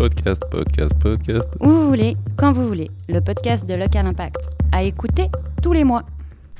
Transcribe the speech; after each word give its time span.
Podcast, 0.00 0.42
podcast, 0.50 0.92
podcast. 1.00 1.48
Où 1.60 1.68
vous 1.68 1.88
voulez, 1.88 2.16
quand 2.36 2.52
vous 2.52 2.66
voulez. 2.66 2.88
Le 3.08 3.20
podcast 3.20 3.66
de 3.68 3.74
Local 3.74 4.06
Impact. 4.06 4.36
À 4.70 4.84
écouter 4.84 5.28
tous 5.62 5.72
les 5.72 5.82
mois. 5.82 6.04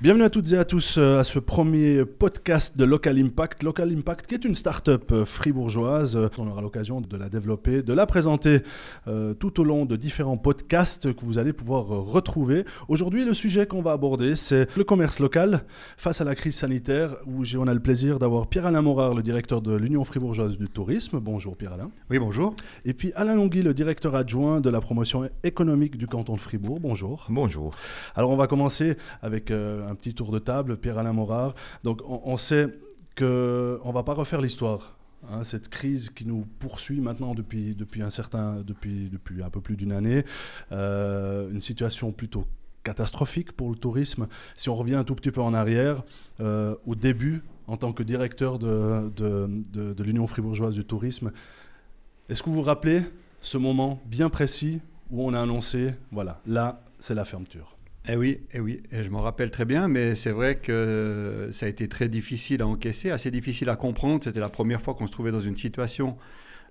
Bienvenue 0.03 0.25
à 0.25 0.30
toutes 0.30 0.50
et 0.53 0.57
à 0.57 0.65
tous 0.65 0.96
euh, 0.96 1.19
à 1.19 1.25
ce 1.25 1.38
premier 1.38 2.06
podcast 2.06 2.79
de 2.79 2.87
Local 2.87 3.19
Impact. 3.19 3.62
Local 3.62 3.93
Impact 3.93 4.26
qui 4.26 4.35
est 4.35 4.46
une 4.46 4.54
start-up 4.54 5.12
euh, 5.12 5.26
fribourgeoise. 5.26 6.19
On 6.38 6.49
aura 6.49 6.62
l'occasion 6.62 7.03
de 7.03 7.17
la 7.19 7.29
développer, 7.29 7.83
de 7.83 7.92
la 7.92 8.06
présenter 8.06 8.60
euh, 9.08 9.35
tout 9.35 9.60
au 9.60 9.65
long 9.65 9.85
de 9.85 9.97
différents 9.97 10.38
podcasts 10.38 11.15
que 11.15 11.22
vous 11.22 11.37
allez 11.37 11.53
pouvoir 11.53 11.92
euh, 11.92 11.99
retrouver. 11.99 12.65
Aujourd'hui, 12.88 13.26
le 13.26 13.35
sujet 13.35 13.67
qu'on 13.67 13.83
va 13.83 13.92
aborder, 13.92 14.37
c'est 14.37 14.74
le 14.74 14.85
commerce 14.85 15.19
local 15.19 15.65
face 15.99 16.23
à 16.23 16.24
la 16.24 16.34
crise 16.34 16.55
sanitaire 16.55 17.16
où 17.27 17.42
on 17.59 17.66
a 17.66 17.74
le 17.74 17.80
plaisir 17.80 18.19
d'avoir 18.19 18.46
Pierre-Alain 18.46 18.80
Morard, 18.80 19.12
le 19.12 19.20
directeur 19.20 19.60
de 19.60 19.74
l'Union 19.74 20.02
fribourgeoise 20.05 20.56
du 20.56 20.70
tourisme. 20.70 21.20
Bonjour 21.20 21.59
Pierre-Alain. 21.59 21.91
Oui, 22.09 22.19
bonjour. 22.19 22.55
Et 22.87 22.95
puis 22.95 23.12
Alain 23.16 23.34
Longui, 23.34 23.60
le 23.60 23.74
directeur 23.74 24.14
adjoint 24.14 24.62
de 24.62 24.70
la 24.70 24.80
promotion 24.80 25.28
économique 25.45 25.98
du 25.98 26.07
canton 26.07 26.37
de 26.37 26.41
Fribourg. 26.41 26.80
Bonjour. 26.80 27.27
Bonjour. 27.29 27.75
Alors 28.15 28.30
on 28.30 28.37
va 28.37 28.47
commencer 28.47 28.97
avec 29.21 29.51
euh, 29.51 29.90
un 29.91 29.95
petit 29.95 30.15
tour 30.15 30.30
de 30.33 30.39
table, 30.39 30.77
Pierre-Alain 30.77 31.12
Morard. 31.12 31.55
Donc 31.85 32.01
on, 32.07 32.37
sait 32.37 32.69
qu'on 33.19 33.25
ne 33.25 33.93
va 33.93 34.03
pas 34.03 34.15
refaire 34.15 34.41
l'histoire. 34.41 34.97
hein, 35.31 35.45
cette 35.45 35.69
crise 35.69 36.09
qui 36.11 36.25
nous 36.27 36.47
poursuit 36.59 37.01
maintenant 37.01 37.35
depuis, 37.35 37.75
depuis, 37.75 38.03
un, 38.03 38.11
certain, 38.11 38.62
depuis, 38.67 39.11
depuis 39.11 39.43
un 39.43 39.51
peu 39.51 39.61
plus 39.61 39.77
d'une 39.77 39.93
année, 39.93 40.25
Euh, 40.73 41.51
une 41.51 41.61
situation 41.61 42.12
plutôt 42.12 42.45
catastrophique 42.84 43.53
pour 43.53 43.69
le 43.71 43.77
tourisme. 43.77 44.27
Si 44.57 44.69
on 44.71 44.75
revient 44.75 44.95
un 44.95 45.05
tout 45.05 45.15
petit 45.15 45.31
peu 45.31 45.43
en 45.43 45.53
arrière, 45.53 46.03
euh, 46.41 46.75
au 46.87 46.95
début, 46.95 47.43
en 47.67 47.77
tant 47.77 47.93
que 47.93 48.03
directeur 48.03 48.59
de, 48.59 49.11
de- 49.17 49.93
de 49.98 50.03
l'Union 50.03 50.27
fribourgeoise 50.27 50.75
du 50.75 50.84
tourisme, 50.84 51.31
est-ce 52.29 52.43
que 52.43 52.48
vous 52.48 52.57
vous 52.57 52.62
rappelez 52.73 53.03
ce 53.41 53.59
moment 53.59 54.01
bien 54.07 54.31
précis 54.31 54.81
où 55.11 55.23
on 55.27 55.34
a 55.34 55.41
annoncé, 55.43 55.95
voilà, 56.11 56.41
là, 56.47 56.81
c'est 56.98 57.15
la 57.15 57.25
fermeture? 57.25 57.77
Eh 58.09 58.17
oui, 58.17 58.41
eh 58.55 58.61
oui, 58.61 58.83
et 58.93 59.05
je 59.05 59.11
m'en 59.11 59.20
rappelle 59.20 59.51
très 59.51 59.67
bien, 59.67 59.87
mais 59.87 60.15
c'est 60.15 60.31
vrai 60.31 60.56
que 60.56 61.51
ça 61.53 61.67
a 61.67 61.69
été 61.69 61.87
très 61.87 62.09
difficile 62.09 62.62
à 62.62 62.67
encaisser, 62.67 63.11
assez 63.11 63.31
difficile 63.31 63.69
à 63.69 63.77
comprendre. 63.77 64.25
C'était 64.25 64.41
la 64.41 64.48
première 64.48 64.81
fois 64.81 64.95
qu'on 64.95 65.07
se 65.07 65.12
trouvait 65.12 65.33
dans 65.33 65.41
une 65.41 65.57
situation 65.57 66.17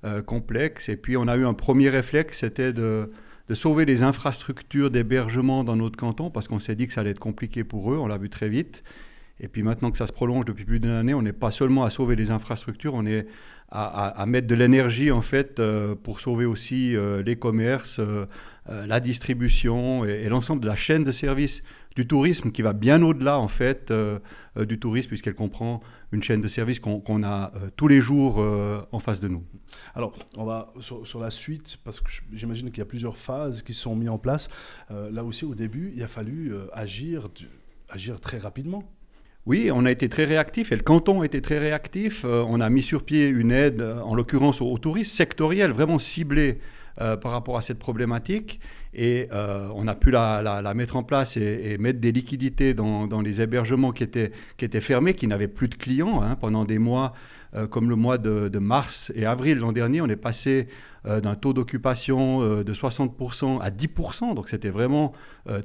euh, 0.05 0.23
complexe. 0.23 0.89
Et 0.89 0.97
puis 0.97 1.17
on 1.17 1.27
a 1.27 1.37
eu 1.37 1.45
un 1.45 1.53
premier 1.53 1.89
réflexe, 1.89 2.39
c'était 2.39 2.73
de, 2.73 3.11
de 3.47 3.53
sauver 3.53 3.85
les 3.85 4.01
infrastructures 4.01 4.89
d'hébergement 4.89 5.63
dans 5.63 5.75
notre 5.75 5.97
canton, 5.97 6.31
parce 6.31 6.47
qu'on 6.47 6.59
s'est 6.59 6.75
dit 6.75 6.87
que 6.87 6.93
ça 6.93 7.01
allait 7.01 7.11
être 7.11 7.19
compliqué 7.19 7.63
pour 7.63 7.93
eux, 7.93 7.97
on 7.97 8.07
l'a 8.07 8.17
vu 8.17 8.29
très 8.29 8.49
vite. 8.49 8.83
Et 9.39 9.47
puis 9.47 9.63
maintenant 9.63 9.91
que 9.91 9.97
ça 9.97 10.07
se 10.07 10.13
prolonge 10.13 10.45
depuis 10.45 10.65
plus 10.65 10.79
d'une 10.79 10.91
année, 10.91 11.13
on 11.13 11.21
n'est 11.21 11.33
pas 11.33 11.51
seulement 11.51 11.83
à 11.83 11.89
sauver 11.89 12.15
les 12.15 12.31
infrastructures, 12.31 12.93
on 12.93 13.05
est 13.05 13.25
à, 13.71 14.25
mettre 14.25 14.47
de 14.47 14.55
l'énergie 14.55 15.11
en 15.11 15.21
fait 15.21 15.59
euh, 15.59 15.95
pour 15.95 16.19
sauver 16.19 16.45
aussi 16.45 16.95
euh, 16.95 17.21
les 17.21 17.35
commerces, 17.35 17.99
euh, 17.99 18.25
la 18.67 18.99
distribution 18.99 20.05
et, 20.05 20.27
l'ensemble 20.27 20.61
de 20.61 20.67
la 20.67 20.75
chaîne 20.75 21.03
de 21.03 21.11
services 21.11 21.61
du 21.95 22.07
tourisme 22.07 22.51
qui 22.51 22.61
va 22.61 22.73
bien 22.73 23.01
au-delà 23.01 23.39
en 23.39 23.47
fait 23.47 23.91
du 24.55 24.79
tourisme 24.79 25.09
puisqu'elle 25.09 25.33
comprend 25.33 25.81
une 26.11 26.21
chaîne 26.21 26.39
de 26.39 26.47
services 26.47 26.79
qu'on 26.79 27.23
a 27.23 27.51
tous 27.75 27.87
les 27.87 27.99
jours 27.99 28.37
en 28.37 28.99
face 28.99 29.21
de 29.21 29.27
nous. 29.27 29.43
Alors, 29.95 30.13
on 30.37 30.45
va 30.45 30.71
sur, 30.79 31.05
sur 31.07 31.19
la 31.19 31.31
suite, 31.31 31.79
parce 31.83 31.99
que 31.99 32.09
j'imagine 32.31 32.69
qu'il 32.69 32.77
y 32.77 32.83
a 32.83 32.85
plusieurs 32.85 33.17
phases 33.17 33.63
qui 33.63 33.73
sont 33.73 33.95
mises 33.95 34.09
en 34.09 34.19
place. 34.19 34.49
Là 34.89 35.23
aussi, 35.23 35.45
au 35.45 35.55
début, 35.55 35.91
il 35.95 36.03
a 36.03 36.07
fallu 36.07 36.53
agir, 36.71 37.27
agir 37.89 38.19
très 38.19 38.37
rapidement. 38.37 38.83
Oui, 39.49 39.71
on 39.73 39.83
a 39.85 39.89
été 39.89 40.09
très 40.09 40.25
réactif 40.25 40.71
et 40.71 40.75
le 40.75 40.83
canton 40.83 41.21
a 41.21 41.25
été 41.25 41.41
très 41.41 41.57
réactif. 41.57 42.23
Euh, 42.23 42.45
on 42.47 42.61
a 42.61 42.69
mis 42.69 42.83
sur 42.83 43.01
pied 43.01 43.27
une 43.27 43.51
aide, 43.51 43.81
en 43.81 44.13
l'occurrence 44.13 44.61
aux, 44.61 44.67
aux 44.67 44.77
touristes, 44.77 45.15
sectorielle, 45.15 45.71
vraiment 45.71 45.97
ciblée 45.97 46.59
euh, 47.01 47.17
par 47.17 47.31
rapport 47.31 47.57
à 47.57 47.63
cette 47.63 47.79
problématique. 47.79 48.59
Et 48.93 49.27
euh, 49.33 49.67
on 49.73 49.87
a 49.87 49.95
pu 49.95 50.11
la, 50.11 50.71
mettre 50.75 50.97
en 50.97 51.01
place 51.01 51.35
et, 51.35 51.71
et 51.71 51.77
mettre 51.79 51.99
des 51.99 52.11
liquidités 52.11 52.75
dans, 52.75 53.21
les 53.23 53.41
hébergements 53.41 53.91
qui 53.91 54.03
étaient, 54.03 54.31
fermés, 54.81 55.15
qui 55.15 55.25
n'avaient 55.25 55.47
plus 55.47 55.67
de 55.67 55.73
clients 55.73 56.21
hein, 56.21 56.35
pendant 56.35 56.63
des 56.63 56.77
mois, 56.77 57.13
comme 57.71 57.89
le 57.89 57.95
mois 57.95 58.19
de, 58.19 58.49
de 58.49 58.59
mars 58.59 59.11
et 59.15 59.25
avril 59.25 59.57
l'an 59.57 59.71
dernier. 59.71 60.01
On 60.01 60.07
est 60.07 60.15
passé 60.15 60.67
d'un 61.05 61.33
taux 61.33 61.53
d'occupation 61.53 62.61
de 62.61 62.73
60% 62.73 63.59
à 63.61 63.71
10%, 63.71 64.35
donc 64.35 64.49
c'était 64.49 64.69
vraiment 64.69 65.13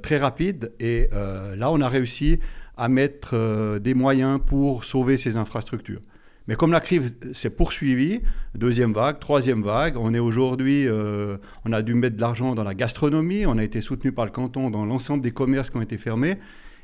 très 0.03 0.17
rapide. 0.17 0.73
Et 0.81 1.09
là, 1.13 1.71
on 1.71 1.81
a 1.81 1.89
réussi 1.89 2.39
à 2.77 2.89
mettre 2.89 3.31
euh, 3.35 3.79
des 3.79 3.95
moyens 3.95 4.41
pour 4.45 4.85
sauver 4.85 5.17
ces 5.17 5.37
infrastructures. 5.37 6.01
Mais 6.47 6.57
comme 6.57 6.73
la 6.73 6.81
crise 6.81 7.17
s'est 7.33 7.51
poursuivie, 7.51 8.21
deuxième 8.55 8.93
vague, 8.93 9.19
troisième 9.19 9.63
vague, 9.63 9.97
on 9.97 10.13
est 10.13 10.19
aujourd'hui, 10.19 10.87
euh, 10.87 11.39
on 11.65 11.73
a 11.73 11.81
dû 11.81 11.95
mettre 11.95 12.17
de 12.17 12.21
l'argent 12.21 12.55
dans 12.55 12.65
la 12.65 12.75
gastronomie, 12.75 13.47
on 13.47 13.57
a 13.57 13.65
été 13.65 13.81
soutenu 13.81 14.13
par 14.13 14.27
le 14.27 14.31
canton 14.31 14.69
dans 14.69 14.85
l'ensemble 14.85 15.23
des 15.23 15.31
commerces 15.31 15.71
qui 15.71 15.79
ont 15.79 15.83
été 15.83 15.97
fermés. 15.97 16.37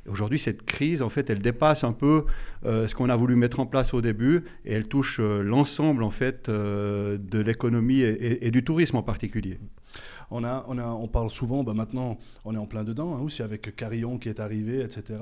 Aujourd'hui, 0.09 0.39
cette 0.39 0.63
crise, 0.63 1.03
en 1.03 1.11
fait, 1.11 1.29
elle 1.29 1.41
dépasse 1.41 1.85
un 1.85 1.93
peu 1.93 2.25
euh, 2.65 2.89
ce 2.89 2.95
qu'on 2.95 3.11
a 3.11 3.17
voulu 3.17 3.37
mettre 3.37 3.61
en 3.61 3.67
place 3.67 3.93
au 3.93 4.01
début 4.01 4.45
et 4.65 4.73
elle 4.73 4.89
touche 4.89 5.19
euh, 5.21 5.43
l'ensemble, 5.43 6.03
en 6.03 6.11
fait, 6.11 6.49
euh, 6.49 7.19
de 7.19 7.39
l'économie 7.39 8.01
et, 8.01 8.51
du 8.51 8.65
tourisme 8.65 8.97
en 8.97 9.03
particulier. 9.03 9.61
On, 10.31 10.43
a, 10.43 10.65
on, 10.69 10.79
a, 10.79 10.87
on 10.87 11.07
parle 11.07 11.29
souvent, 11.29 11.65
bah 11.65 11.75
maintenant, 11.75 12.17
on 12.45 12.55
est 12.55 12.59
en 12.59 12.67
plein 12.67 12.85
dedans, 12.85 13.15
hein, 13.15 13.21
aussi 13.21 13.43
avec 13.43 13.77
Carillon 13.77 14.17
qui 14.19 14.29
est 14.29 14.41
arrivé, 14.41 14.81
etc., 14.81 15.19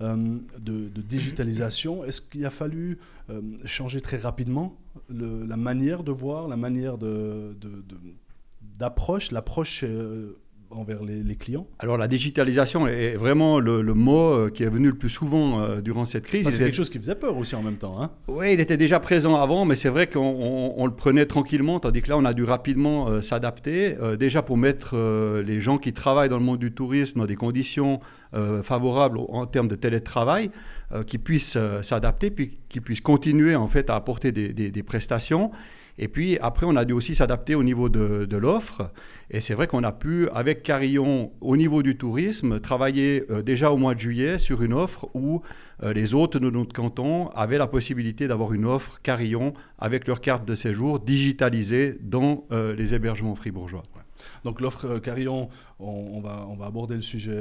de, 0.00 0.88
digitalisation. 1.00 2.04
Est-ce 2.04 2.20
qu'il 2.20 2.44
a 2.46 2.50
fallu 2.50 2.98
changer 3.64 4.00
très 4.00 4.16
rapidement 4.16 4.76
la 5.08 5.56
manière 5.56 6.02
de 6.02 6.12
voir, 6.12 6.48
la 6.48 6.56
manière 6.56 6.96
d'approche, 8.78 9.30
l'approche 9.30 9.84
envers 10.70 11.02
les, 11.02 11.22
les 11.22 11.36
clients 11.36 11.66
Alors 11.78 11.96
la 11.96 12.08
digitalisation 12.08 12.86
est 12.86 13.16
vraiment 13.16 13.60
le, 13.60 13.82
le 13.82 13.94
mot 13.94 14.32
euh, 14.32 14.50
qui 14.50 14.62
est 14.64 14.68
venu 14.68 14.88
le 14.88 14.94
plus 14.94 15.08
souvent 15.08 15.60
euh, 15.60 15.80
durant 15.80 16.04
cette 16.04 16.24
crise. 16.24 16.48
C'est 16.50 16.58
quelque 16.58 16.74
chose 16.74 16.90
qui 16.90 16.98
faisait 16.98 17.14
peur 17.14 17.36
aussi 17.36 17.54
en 17.54 17.62
même 17.62 17.76
temps. 17.76 18.02
Hein 18.02 18.10
Oui, 18.28 18.52
il 18.52 18.60
était 18.60 18.76
déjà 18.76 19.00
présent 19.00 19.36
avant, 19.40 19.64
mais 19.64 19.76
c'est 19.76 19.88
vrai 19.88 20.06
qu'on 20.08 20.20
on- 20.20 20.74
on 20.76 20.86
le 20.86 20.92
prenait 20.94 21.26
tranquillement, 21.26 21.80
tandis 21.80 22.02
que 22.02 22.08
là, 22.10 22.18
on 22.18 22.24
a 22.24 22.34
dû 22.34 22.44
rapidement 22.44 23.08
euh, 23.08 23.20
s'adapter, 23.20 23.96
euh, 24.00 24.16
déjà 24.16 24.42
pour 24.42 24.56
mettre 24.56 24.96
les 25.46 25.60
gens 25.60 25.78
qui 25.78 25.92
travaillent 25.92 26.28
dans 26.28 26.38
le 26.38 26.44
monde 26.44 26.58
du 26.58 26.72
tourisme 26.72 27.20
dans 27.20 27.26
des 27.26 27.36
conditions 27.36 28.00
favorables 28.62 29.18
en 29.28 29.46
termes 29.46 29.68
de 29.68 29.76
télétravail, 29.76 30.50
qui 31.06 31.18
puissent 31.18 31.56
s'adapter, 31.82 32.30
puis 32.30 32.58
qui 32.68 32.80
puissent 32.80 33.00
continuer 33.00 33.54
en 33.56 33.68
fait 33.68 33.88
à 33.90 33.94
apporter 33.96 34.30
des, 34.32 34.52
des- 34.52 34.70
des 34.70 34.82
prestations. 34.82 35.50
Et 35.98 36.08
puis 36.08 36.38
après, 36.38 36.66
on 36.66 36.76
a 36.76 36.84
dû 36.84 36.92
aussi 36.92 37.14
s'adapter 37.14 37.54
au 37.54 37.62
niveau 37.62 37.88
de, 37.88 38.36
l'offre. 38.36 38.90
Et 39.30 39.40
c'est 39.40 39.54
vrai 39.54 39.66
qu'on 39.66 39.82
a 39.82 39.92
pu, 39.92 40.28
avec 40.30 40.62
Carillon, 40.62 41.32
au 41.40 41.56
niveau 41.56 41.82
du 41.82 41.96
tourisme, 41.96 42.60
travailler 42.60 43.24
euh, 43.30 43.42
déjà 43.42 43.72
au 43.72 43.76
mois 43.76 43.94
de 43.94 44.00
juillet 44.00 44.38
sur 44.38 44.62
une 44.62 44.72
offre 44.72 45.08
où 45.14 45.42
euh, 45.82 45.92
les 45.92 46.14
hôtes 46.14 46.36
de 46.36 46.50
notre 46.50 46.74
canton 46.74 47.28
avaient 47.30 47.58
la 47.58 47.66
possibilité 47.66 48.28
d'avoir 48.28 48.52
une 48.52 48.66
offre 48.66 49.00
Carillon 49.02 49.54
avec 49.78 50.06
leur 50.06 50.20
carte 50.20 50.46
de 50.46 50.54
séjour 50.54 51.00
digitalisée 51.00 51.96
dans 52.00 52.44
euh, 52.52 52.74
les 52.74 52.94
hébergements 52.94 53.34
fribourgeois. 53.34 53.82
Donc 54.44 54.60
l'offre 54.60 54.98
Carillon, 54.98 55.48
on, 55.78 56.20
va, 56.20 56.46
aborder 56.64 56.94
le 56.94 57.02
sujet 57.02 57.38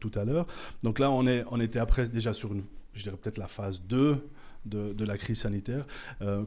tout 0.00 0.10
à 0.14 0.24
l'heure. 0.24 0.46
Donc 0.82 0.98
là, 0.98 1.10
on, 1.10 1.60
était 1.60 1.78
après 1.78 2.08
déjà 2.08 2.34
sur 2.34 2.52
une, 2.52 2.62
je 2.92 3.04
dirais 3.04 3.16
peut-être 3.16 3.38
la 3.38 3.46
phase 3.46 3.80
2 3.82 4.18
de, 4.64 4.92
de 4.92 5.04
la 5.04 5.16
crise 5.16 5.38
sanitaire. 5.38 5.86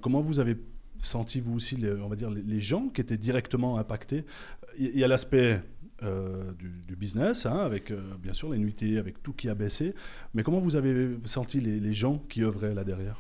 Comment 0.02 0.20
vous 0.20 0.42
avez 0.42 0.58
senti, 1.02 1.40
vous 1.40 1.56
aussi, 1.56 1.76
les, 1.76 1.92
on 1.92 2.08
va 2.08 2.16
dire, 2.16 2.30
les, 2.30 2.60
gens 2.60 2.90
qui 2.90 3.02
étaient 3.02 3.18
directement 3.18 3.78
impactés? 3.78 4.26
Il 4.78 4.98
y 4.98 5.04
a 5.04 5.08
l'aspect 5.08 5.62
euh, 6.04 6.52
du, 6.88 6.96
business, 6.96 7.46
hein, 7.46 7.58
avec 7.58 7.92
euh, 7.92 8.00
bien 8.22 8.34
sûr 8.34 8.52
les 8.52 8.58
nuitées, 8.58 8.98
avec 8.98 9.22
tout 9.24 9.34
qui 9.34 9.50
a 9.50 9.56
baissé. 9.56 9.94
Mais 10.34 10.44
comment 10.44 10.60
vous 10.60 10.76
avez 10.76 11.18
senti 11.26 11.60
les, 11.60 11.94
gens 11.94 12.24
qui 12.30 12.44
œuvraient 12.44 12.74
là 12.74 12.84
derrière? 12.84 13.20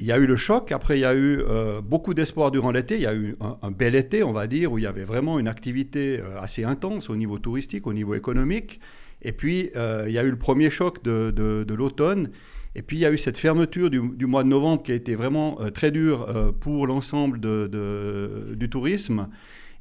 Il 0.00 0.06
y 0.06 0.12
a 0.12 0.18
eu 0.18 0.26
le 0.26 0.36
choc, 0.36 0.72
après 0.72 0.98
il 0.98 1.02
y 1.02 1.04
a 1.04 1.14
eu 1.14 1.40
euh, 1.40 1.80
beaucoup 1.80 2.14
d'espoir 2.14 2.50
durant 2.50 2.72
l'été, 2.72 2.96
il 2.96 3.02
y 3.02 3.06
a 3.06 3.14
eu 3.14 3.36
un, 3.62 3.70
bel 3.70 3.94
été, 3.94 4.24
on 4.24 4.32
va 4.32 4.48
dire, 4.48 4.72
où 4.72 4.78
il 4.78 4.84
y 4.84 4.86
avait 4.86 5.04
vraiment 5.04 5.38
une 5.38 5.46
activité 5.46 6.20
assez 6.40 6.64
intense 6.64 7.10
au 7.10 7.16
niveau 7.16 7.38
touristique, 7.38 7.86
au 7.86 7.92
niveau 7.92 8.14
économique. 8.14 8.80
Et 9.22 9.32
puis 9.32 9.70
il 9.74 10.10
y 10.12 10.18
a 10.18 10.24
eu 10.24 10.30
le 10.30 10.38
premier 10.38 10.70
choc 10.70 11.02
de 11.04 11.74
l'automne. 11.74 12.30
Et 12.76 12.82
puis 12.82 12.96
il 12.96 13.00
y 13.00 13.06
a 13.06 13.12
eu 13.12 13.18
cette 13.18 13.38
fermeture 13.38 13.88
du, 13.90 14.26
mois 14.26 14.42
de 14.42 14.48
novembre 14.48 14.82
qui 14.82 14.92
a 14.92 14.94
été 14.94 15.14
vraiment 15.14 15.60
euh, 15.60 15.70
très 15.70 15.90
dure 15.90 16.28
euh, 16.28 16.50
pour 16.50 16.86
l'ensemble 16.86 17.40
du 17.40 18.70
tourisme. 18.70 19.28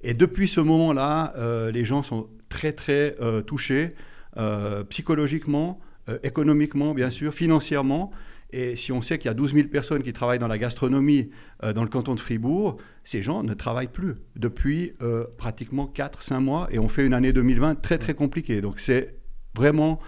Et 0.02 0.14
depuis 0.14 0.48
ce 0.48 0.60
moment-là, 0.60 1.34
euh, 1.38 1.72
les 1.72 1.86
gens 1.86 2.04
sont 2.04 2.28
très 2.50 2.74
très 2.74 3.16
touchés 3.48 3.90
psychologiquement, 4.90 5.80
économiquement 6.24 6.94
bien 6.94 7.10
sûr, 7.10 7.34
financièrement. 7.34 8.12
Et 8.52 8.76
si 8.76 8.92
on 8.92 9.02
sait 9.02 9.18
qu'il 9.18 9.30
y 9.30 9.32
a 9.32 9.34
12 9.34 9.54
000 9.54 9.68
personnes 9.70 10.04
qui 10.04 10.14
travaillent 10.14 10.40
dans 10.40 10.48
la 10.48 10.60
gastronomie 10.60 11.32
dans 11.62 11.82
le 11.84 11.90
canton 11.90 12.14
de 12.14 12.20
Fribourg, 12.20 12.78
ces 13.04 13.24
gens 13.24 13.44
ne 13.44 13.54
travaillent 13.54 13.92
plus 13.92 14.16
depuis 14.36 14.94
pratiquement 15.38 15.92
4-5 15.94 16.40
mois 16.40 16.68
et 16.72 16.80
on 16.80 16.90
fait 16.90 17.06
une 17.06 17.14
année 17.14 17.34
2020 17.34 17.82
très 17.82 17.98
très 17.98 18.14
compliquée. 18.14 18.62
Donc 18.62 18.80
c'est 18.80 19.16
vraiment 19.56 20.00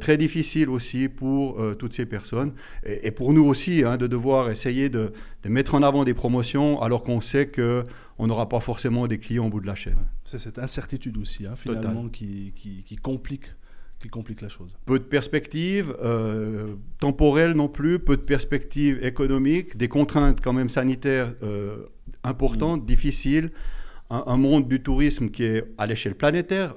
très 0.00 0.16
difficile 0.16 0.70
aussi 0.70 1.08
pour 1.08 1.60
euh, 1.60 1.74
toutes 1.74 1.92
ces 1.92 2.06
personnes 2.06 2.52
et, 2.84 3.10
pour 3.10 3.32
nous 3.32 3.44
aussi 3.44 3.84
hein, 3.84 3.96
de 3.96 4.06
devoir 4.06 4.50
essayer 4.50 4.88
de, 4.88 5.12
mettre 5.46 5.74
en 5.74 5.82
avant 5.82 6.04
des 6.04 6.14
promotions 6.14 6.80
alors 6.82 7.02
qu'on 7.02 7.20
sait 7.20 7.50
qu'on 7.50 8.26
n'aura 8.26 8.48
pas 8.48 8.60
forcément 8.60 9.06
des 9.06 9.18
clients 9.18 9.46
au 9.46 9.50
bout 9.50 9.60
de 9.60 9.66
la 9.66 9.74
chaîne. 9.74 9.98
C'est 10.24 10.38
cette 10.38 10.58
incertitude 10.58 11.18
aussi, 11.18 11.46
hein, 11.46 11.54
finalement, 11.56 12.08
qui, 12.08 12.52
qui, 12.54 12.96
complique 12.96 13.44
qui 14.00 14.08
complique 14.08 14.42
la 14.42 14.50
chose. 14.50 14.76
Peu 14.84 14.98
de 14.98 15.04
perspectives 15.04 15.94
euh, 16.02 16.74
temporelles 17.00 17.52
non 17.52 17.68
plus, 17.68 17.98
peu 17.98 18.16
de 18.16 18.22
perspectives 18.22 19.02
économiques, 19.02 19.76
des 19.76 19.88
contraintes 19.88 20.40
quand 20.42 20.52
même 20.52 20.68
sanitaires 20.68 21.34
importantes, 22.24 22.82
mm. 22.82 22.86
difficiles, 22.86 23.50
un, 24.10 24.36
monde 24.36 24.68
du 24.68 24.82
tourisme 24.82 25.30
qui 25.30 25.44
est 25.44 25.64
à 25.78 25.86
l'échelle 25.86 26.14
planétaire, 26.14 26.74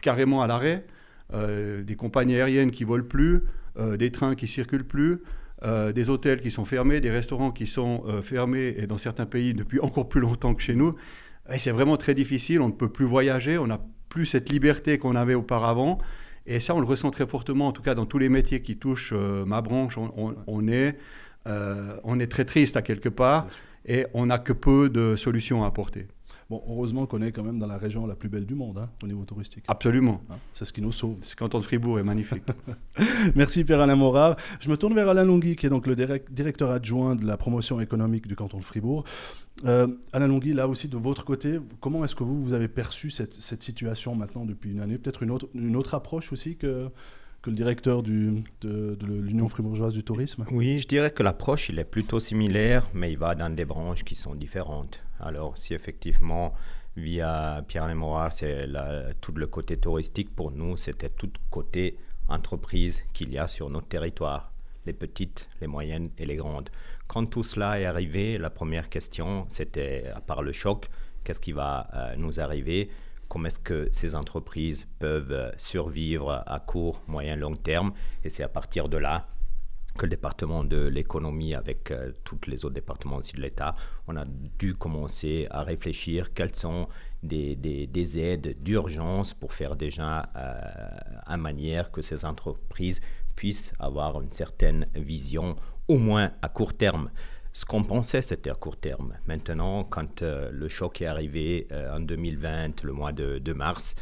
carrément 0.00 0.42
à 0.42 0.46
l'arrêt. 0.46 0.86
Euh, 1.34 1.82
des 1.82 1.94
compagnies 1.94 2.36
aériennes 2.36 2.70
qui 2.70 2.84
volent 2.84 3.04
plus, 3.04 3.42
euh, 3.78 3.98
des 3.98 4.10
trains 4.10 4.34
qui 4.34 4.48
circulent 4.48 4.86
plus, 4.86 5.18
euh, 5.62 5.92
des 5.92 6.08
hôtels 6.08 6.40
qui 6.40 6.50
sont 6.50 6.64
fermés, 6.64 7.00
des 7.00 7.10
restaurants 7.10 7.50
qui 7.50 7.66
sont 7.66 8.02
fermés, 8.22 8.74
et 8.78 8.86
dans 8.86 8.96
certains 8.96 9.26
pays 9.26 9.52
depuis 9.52 9.78
encore 9.82 10.08
plus 10.08 10.22
longtemps 10.22 10.54
que 10.54 10.62
chez 10.62 10.74
nous. 10.74 10.92
Et 11.52 11.58
c'est 11.58 11.70
vraiment 11.70 11.98
très 11.98 12.14
difficile, 12.14 12.62
on 12.62 12.68
ne 12.68 12.72
peut 12.72 12.88
plus 12.88 13.04
voyager, 13.04 13.58
on 13.58 13.66
n'a 13.66 13.80
plus 14.08 14.24
cette 14.24 14.48
liberté 14.48 14.96
qu'on 14.96 15.16
avait 15.16 15.34
auparavant. 15.34 15.98
Et 16.46 16.60
ça, 16.60 16.74
on 16.74 16.80
le 16.80 16.86
ressent 16.86 17.10
très 17.10 17.26
fortement, 17.26 17.68
en 17.68 17.72
tout 17.72 17.82
cas 17.82 17.94
dans 17.94 18.06
tous 18.06 18.18
les 18.18 18.30
métiers 18.30 18.62
qui 18.62 18.78
touchent 18.78 19.12
ma 19.12 19.60
branche, 19.60 19.98
on, 19.98 20.68
est, 20.68 20.96
on 21.44 22.20
est 22.20 22.26
très 22.26 22.46
triste 22.46 22.78
à 22.78 22.82
quelque 22.82 23.10
part, 23.10 23.46
et 23.84 24.06
on 24.14 24.26
n'a 24.26 24.38
que 24.38 24.54
peu 24.54 24.88
de 24.88 25.14
solutions 25.14 25.62
à 25.62 25.66
apporter. 25.66 26.06
Bon, 26.50 26.62
heureusement 26.68 27.06
qu'on 27.06 27.20
est 27.22 27.32
quand 27.32 27.42
même 27.42 27.58
dans 27.58 27.66
la 27.66 27.78
région 27.78 28.06
la 28.06 28.14
plus 28.14 28.28
belle 28.28 28.46
du 28.46 28.54
monde 28.54 28.78
hein, 28.78 28.88
au 29.02 29.06
niveau 29.06 29.24
touristique. 29.24 29.64
Absolument. 29.68 30.22
Hein, 30.30 30.36
c'est 30.54 30.64
ce 30.64 30.72
qui 30.72 30.80
nous 30.80 30.92
sauve. 30.92 31.16
Ce 31.22 31.36
canton 31.36 31.58
de 31.58 31.64
Fribourg 31.64 31.98
est 31.98 32.04
magnifique. 32.04 32.42
Merci 33.34 33.64
Pierre-Alain 33.64 33.96
Morard. 33.96 34.36
Je 34.60 34.70
me 34.70 34.76
tourne 34.76 34.94
vers 34.94 35.08
Alain 35.08 35.24
Longui, 35.24 35.56
qui 35.56 35.66
est 35.66 35.70
donc 35.70 35.86
le 35.86 35.94
directeur 35.96 36.70
adjoint 36.70 37.16
de 37.16 37.26
la 37.26 37.36
promotion 37.36 37.80
économique 37.80 38.26
du 38.26 38.36
canton 38.36 38.58
de 38.58 38.64
Fribourg. 38.64 39.04
Euh, 39.64 39.88
Alain 40.12 40.28
Longui, 40.28 40.54
là 40.54 40.68
aussi 40.68 40.88
de 40.88 40.96
votre 40.96 41.24
côté, 41.24 41.58
comment 41.80 42.04
est-ce 42.04 42.14
que 42.14 42.24
vous, 42.24 42.42
vous 42.42 42.54
avez 42.54 42.68
perçu 42.68 43.10
cette, 43.10 43.62
situation 43.62 44.14
maintenant 44.14 44.44
depuis 44.44 44.70
une 44.70 44.80
année 44.80 44.98
Peut-être 44.98 45.22
une 45.22 45.30
autre, 45.30 45.48
une 45.54 45.76
autre 45.76 45.94
approche 45.94 46.32
aussi 46.32 46.56
que, 46.56 46.88
que 47.42 47.50
le 47.50 47.56
directeur 47.56 48.02
de, 48.02 48.42
l'Union 49.02 49.48
fribourgeoise 49.48 49.94
du 49.94 50.02
tourisme? 50.02 50.44
Oui, 50.50 50.78
je 50.78 50.88
dirais 50.88 51.10
que 51.10 51.22
l'approche, 51.22 51.68
il 51.68 51.78
est 51.78 51.84
plutôt 51.84 52.20
similaire, 52.20 52.88
mais 52.94 53.12
il 53.12 53.18
va 53.18 53.34
dans 53.34 53.54
des 53.54 53.64
branches 53.64 54.04
qui 54.04 54.14
sont 54.14 54.34
différentes. 54.34 55.02
Alors, 55.20 55.56
si 55.56 55.74
effectivement, 55.74 56.54
via 56.96 57.64
Pierre 57.66 57.88
Lemora, 57.88 58.30
c'est 58.30 58.68
tout 59.20 59.32
le 59.32 59.46
côté 59.46 59.76
touristique, 59.76 60.34
pour 60.34 60.50
nous, 60.50 60.76
c'était 60.76 61.10
tout 61.10 61.30
côté 61.50 61.96
entreprise 62.28 63.04
qu'il 63.12 63.32
y 63.32 63.38
a 63.38 63.48
sur 63.48 63.70
notre 63.70 63.88
territoire, 63.88 64.52
les 64.86 64.92
petites, 64.92 65.48
les 65.60 65.66
moyennes 65.66 66.10
et 66.18 66.26
les 66.26 66.36
grandes. 66.36 66.70
Quand 67.06 67.24
tout 67.26 67.42
cela 67.44 67.80
est 67.80 67.86
arrivé, 67.86 68.38
la 68.38 68.50
première 68.50 68.88
question, 68.88 69.44
c'était, 69.48 70.06
à 70.14 70.20
part 70.20 70.42
le 70.42 70.52
choc, 70.52 70.88
qu'est-ce 71.24 71.40
qui 71.40 71.52
va 71.52 71.88
euh, 71.94 72.16
nous 72.16 72.40
arriver? 72.40 72.90
Comment 73.28 73.46
est-ce 73.46 73.60
que 73.60 73.88
ces 73.90 74.14
entreprises 74.14 74.86
peuvent 74.98 75.32
euh, 75.32 75.50
survivre 75.56 76.42
à 76.46 76.60
court, 76.60 77.02
moyen, 77.06 77.36
long 77.36 77.54
terme? 77.54 77.92
Et 78.24 78.30
c'est 78.30 78.42
à 78.42 78.48
partir 78.48 78.88
de 78.88 78.96
là 78.96 79.28
que 79.98 80.06
le 80.06 80.10
département 80.10 80.64
de 80.64 80.86
l'économie, 80.86 81.54
avec 81.54 81.90
euh, 81.90 82.12
tous 82.24 82.38
les 82.46 82.64
autres 82.64 82.74
départements 82.74 83.16
aussi 83.16 83.34
de 83.34 83.42
l'État, 83.42 83.74
on 84.06 84.16
a 84.16 84.24
dû 84.58 84.74
commencer 84.74 85.46
à 85.50 85.62
réfléchir 85.62 86.32
quelles 86.32 86.54
sont 86.54 86.88
des, 87.22 87.56
des, 87.56 88.18
aides 88.18 88.56
d'urgence 88.62 89.34
pour 89.34 89.52
faire 89.52 89.76
déjà 89.76 90.30
euh, 90.36 91.36
manière 91.36 91.90
que 91.90 92.00
ces 92.00 92.24
entreprises 92.24 93.00
puissent 93.34 93.72
avoir 93.78 94.20
une 94.20 94.32
certaine 94.32 94.86
vision, 94.94 95.56
au 95.88 95.98
moins 95.98 96.32
à 96.42 96.48
court 96.48 96.74
terme. 96.74 97.10
Ce 97.52 97.64
qu'on 97.64 97.82
pensait, 97.82 98.22
c'était 98.22 98.50
à 98.50 98.54
court 98.54 98.76
terme. 98.76 99.14
Maintenant, 99.26 99.84
quand 99.84 100.22
euh, 100.22 100.50
le 100.52 100.68
choc 100.68 101.02
est 101.02 101.06
arrivé 101.06 101.66
euh, 101.72 101.96
en 101.96 102.00
2020, 102.00 102.82
le 102.84 102.92
mois 102.92 103.12
de, 103.12 103.52
mars, 103.52 103.94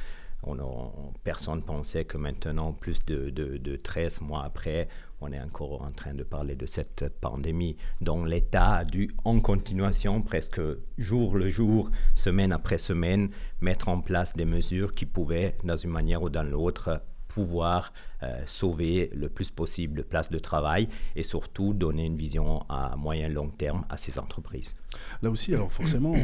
on 0.47 1.13
personne 1.25 1.57
ne 1.57 1.63
pensait 1.63 2.05
que 2.05 2.19
maintenant, 2.19 2.73
plus 2.73 3.05
de, 3.05 3.31
de, 3.31 3.77
13 3.77 4.21
mois 4.21 4.45
après, 4.45 4.89
on 5.21 5.33
est 5.33 5.41
encore 5.41 5.83
en 5.83 5.91
train 5.91 6.15
de 6.15 6.23
parler 6.23 6.55
de 6.55 6.67
cette 6.67 7.09
pandémie 7.21 7.77
dont 8.01 8.25
l'État 8.25 8.75
a 8.77 8.85
dû, 8.85 9.11
en 9.25 9.41
continuation, 9.41 10.23
presque 10.23 10.61
jour 10.99 11.37
le 11.37 11.49
jour, 11.49 11.91
semaine 12.15 12.53
après 12.53 12.79
semaine, 12.79 13.31
mettre 13.61 13.89
en 13.89 14.01
place 14.01 14.37
des 14.37 14.45
mesures 14.45 14.95
qui 14.95 15.07
pouvaient, 15.07 15.57
dans 15.65 15.77
une 15.77 15.91
manière 15.91 16.23
ou 16.23 16.29
dans 16.29 16.45
l'autre, 16.45 17.01
pouvoir 17.37 17.93
euh, 18.23 18.41
sauver 18.47 19.11
le 19.15 19.29
plus 19.29 19.51
possible 19.51 19.99
de 19.99 20.03
places 20.03 20.31
de 20.31 20.39
travail 20.39 20.89
et 21.17 21.23
surtout 21.23 21.75
donner 21.75 22.07
une 22.07 22.17
vision 22.17 22.65
à 22.71 22.97
moyen 22.97 23.29
long 23.29 23.51
terme 23.51 23.85
à 23.91 23.99
ces 23.99 24.19
entreprises. 24.19 24.75
Là 25.21 25.29
aussi, 25.29 25.53
alors 25.53 25.71
forcément, 25.71 26.15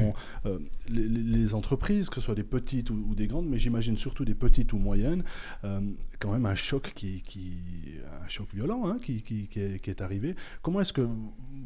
euh, 0.47 0.59
les, 0.88 1.53
entreprises, 1.53 2.09
que 2.09 2.14
ce 2.14 2.23
soit 2.23 2.35
des 2.35 2.44
petites 2.44 2.88
ou, 2.88 3.14
des 3.14 3.26
grandes, 3.26 3.47
mais 3.47 3.59
j'imagine 3.59 3.99
surtout 3.99 4.25
des 4.25 4.35
petites 4.35 4.73
ou 4.73 4.79
moyennes, 4.79 5.23
euh, 5.64 5.81
quand 6.19 6.32
même 6.32 6.47
un 6.47 6.55
choc 6.55 6.93
qui, 6.94 7.23
un 8.25 8.29
choc 8.29 8.49
violent 8.55 8.87
hein, 8.87 8.99
qui, 8.99 9.23
est, 9.55 10.00
arrivé. 10.00 10.35
Comment 10.62 10.81
est-ce 10.81 10.94
que 10.94 11.06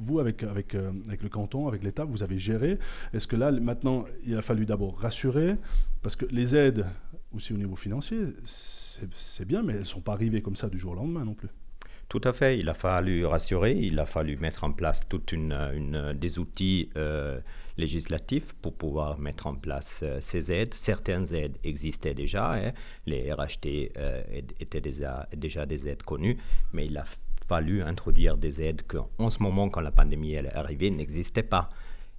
vous, 0.01 0.19
avec 0.19 0.43
le 0.43 1.29
canton, 1.29 1.69
avec 1.69 1.85
l'État, 1.85 2.05
vous 2.05 2.25
avez 2.25 2.39
géré? 2.39 2.81
Est-ce 3.15 3.29
que 3.29 3.37
là, 3.37 3.53
maintenant, 3.53 4.07
il 4.27 4.37
a 4.37 4.43
fallu 4.43 4.67
d'abord 4.67 4.99
rassurer, 4.99 5.55
parce 6.03 6.17
que 6.17 6.27
les 6.33 6.57
aides, 6.57 6.85
aussi 7.37 7.53
au 7.53 7.56
niveau 7.56 7.77
financier, 7.77 8.19
c'est 8.44 9.44
bien, 9.44 9.62
mais 9.62 9.75
elles 9.75 9.81
ne 9.81 9.85
sont 9.85 10.00
pas 10.00 10.12
arrivées 10.12 10.43
comme 10.43 10.56
ça 10.56 10.69
du 10.69 10.79
jour 10.79 10.93
au 10.93 10.94
lendemain 10.94 11.25
non 11.25 11.35
plus. 11.35 11.49
Tout 12.09 12.21
à 12.23 12.33
fait. 12.33 12.59
Il 12.59 12.69
a 12.69 12.75
fallu 12.75 13.27
rassurer, 13.27 13.73
il 13.73 13.99
a 13.99 14.06
fallu 14.06 14.37
mettre 14.37 14.62
en 14.65 14.73
place 14.73 15.09
toute 15.09 15.33
une, 15.33 16.12
des 16.15 16.38
outils 16.38 16.88
euh, 16.97 17.41
législatifs 17.79 18.53
pour 18.62 18.75
pouvoir 18.75 19.19
mettre 19.19 19.49
en 19.49 19.56
place 19.56 20.03
euh, 20.05 20.19
ces 20.21 20.53
aides. 20.53 20.75
Certaines 20.75 21.35
aides 21.35 21.59
existaient 21.65 22.15
déjà, 22.15 22.55
hein. 22.55 22.73
les 23.06 23.33
RHT 23.33 23.93
euh, 23.97 24.23
étaient 24.61 24.81
déjà, 24.81 25.29
déjà 25.37 25.67
des 25.67 25.88
aides 25.88 26.05
connues, 26.05 26.37
mais 26.73 26.87
il 26.87 26.97
a 26.97 27.05
fallu 27.49 27.83
introduire 27.83 28.37
des 28.37 28.62
aides 28.62 28.83
qu'en 28.87 29.31
ce 29.31 29.43
moment, 29.43 29.69
quand 29.69 29.81
la 29.81 29.93
pandémie 29.93 30.35
est 30.35 30.55
arrivée, 30.55 30.91
n'existaient 30.91 31.43
pas. 31.43 31.69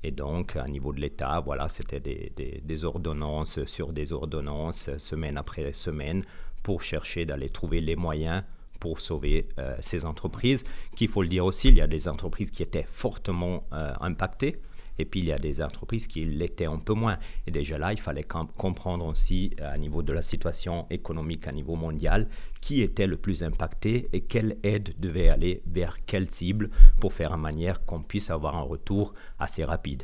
Et 0.07 0.11
donc, 0.11 0.55
à 0.55 0.63
niveau 0.63 0.93
de 0.93 1.01
l'État, 1.01 1.41
voilà, 1.41 1.67
c'était 1.67 1.99
des, 1.99 2.85
ordonnances 2.85 3.65
sur 3.65 3.91
des 3.91 4.13
ordonnances, 4.13 4.89
semaine 4.95 5.37
après 5.37 5.73
semaine, 5.73 6.23
pour 6.63 6.81
chercher 6.81 7.25
d'aller 7.25 7.49
trouver 7.49 7.81
les 7.81 7.97
moyens 7.97 8.43
pour 8.79 9.01
sauver 9.01 9.49
euh, 9.59 9.75
ces 9.81 10.05
entreprises. 10.05 10.63
Qu'il 10.95 11.09
faut 11.09 11.21
le 11.23 11.27
dire 11.27 11.43
aussi, 11.43 11.67
il 11.67 11.75
y 11.75 11.81
a 11.81 11.87
des 11.87 12.07
entreprises 12.07 12.51
qui 12.51 12.63
étaient 12.63 12.85
fortement 12.87 13.65
euh, 13.73 13.91
impactées. 13.99 14.61
Et 14.99 15.05
puis 15.05 15.19
il 15.21 15.25
y 15.27 15.31
a 15.31 15.37
des 15.37 15.61
entreprises 15.61 16.07
qui 16.07 16.25
l'étaient 16.25 16.65
un 16.65 16.79
peu 16.79 16.93
moins. 16.93 17.17
Et 17.45 17.51
déjà 17.51 17.77
là, 17.77 17.93
il 17.93 17.99
fallait 17.99 18.23
comprendre 18.23 19.05
aussi, 19.05 19.51
euh, 19.59 19.73
à 19.73 19.77
niveau 19.77 20.03
de 20.03 20.13
la 20.13 20.21
situation 20.21 20.87
économique 20.89 21.47
à 21.47 21.51
niveau 21.51 21.75
mondial, 21.75 22.27
qui 22.61 22.81
était 22.81 23.07
le 23.07 23.17
plus 23.17 23.43
impacté 23.43 24.09
et 24.13 24.21
quelle 24.21 24.57
aide 24.63 24.93
devait 24.99 25.29
aller 25.29 25.61
vers 25.67 25.97
quelle 26.05 26.29
cible 26.31 26.69
pour 26.99 27.13
faire 27.13 27.31
en 27.31 27.37
manière 27.37 27.85
qu'on 27.85 28.01
puisse 28.01 28.29
avoir 28.29 28.55
un 28.55 28.61
retour 28.61 29.13
assez 29.39 29.63
rapide. 29.63 30.03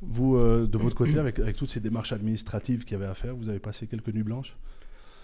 Vous, 0.00 0.36
de 0.36 0.78
votre 0.78 0.96
côté, 0.96 1.18
avec, 1.18 1.38
avec 1.38 1.56
toutes 1.56 1.70
ces 1.70 1.78
démarches 1.78 2.12
administratives 2.12 2.82
qu'il 2.84 2.92
y 2.92 3.00
avait 3.00 3.10
à 3.10 3.14
faire, 3.14 3.36
vous 3.36 3.48
avez 3.48 3.60
passé 3.60 3.86
quelques 3.86 4.08
nuits 4.08 4.24
blanches? 4.24 4.56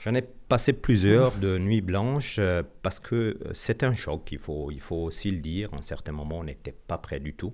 J'en 0.01 0.15
ai 0.15 0.23
passé 0.23 0.73
plusieurs 0.73 1.37
de 1.39 1.59
nuits 1.59 1.81
blanches 1.81 2.37
euh, 2.39 2.63
parce 2.83 3.01
que 3.01 3.15
euh, 3.15 3.37
c'est 3.53 3.83
un 3.83 3.95
choc, 3.95 4.29
il 4.31 4.39
faut, 4.39 4.71
il 4.71 4.81
faut 4.81 4.97
aussi 4.97 5.31
le 5.31 5.39
dire. 5.39 5.75
En 5.75 5.83
certains 5.83 6.13
moments, 6.13 6.39
on 6.39 6.45
n'était 6.45 6.75
pas 6.87 6.99
prêt 6.99 7.19
du 7.19 7.35
tout, 7.35 7.53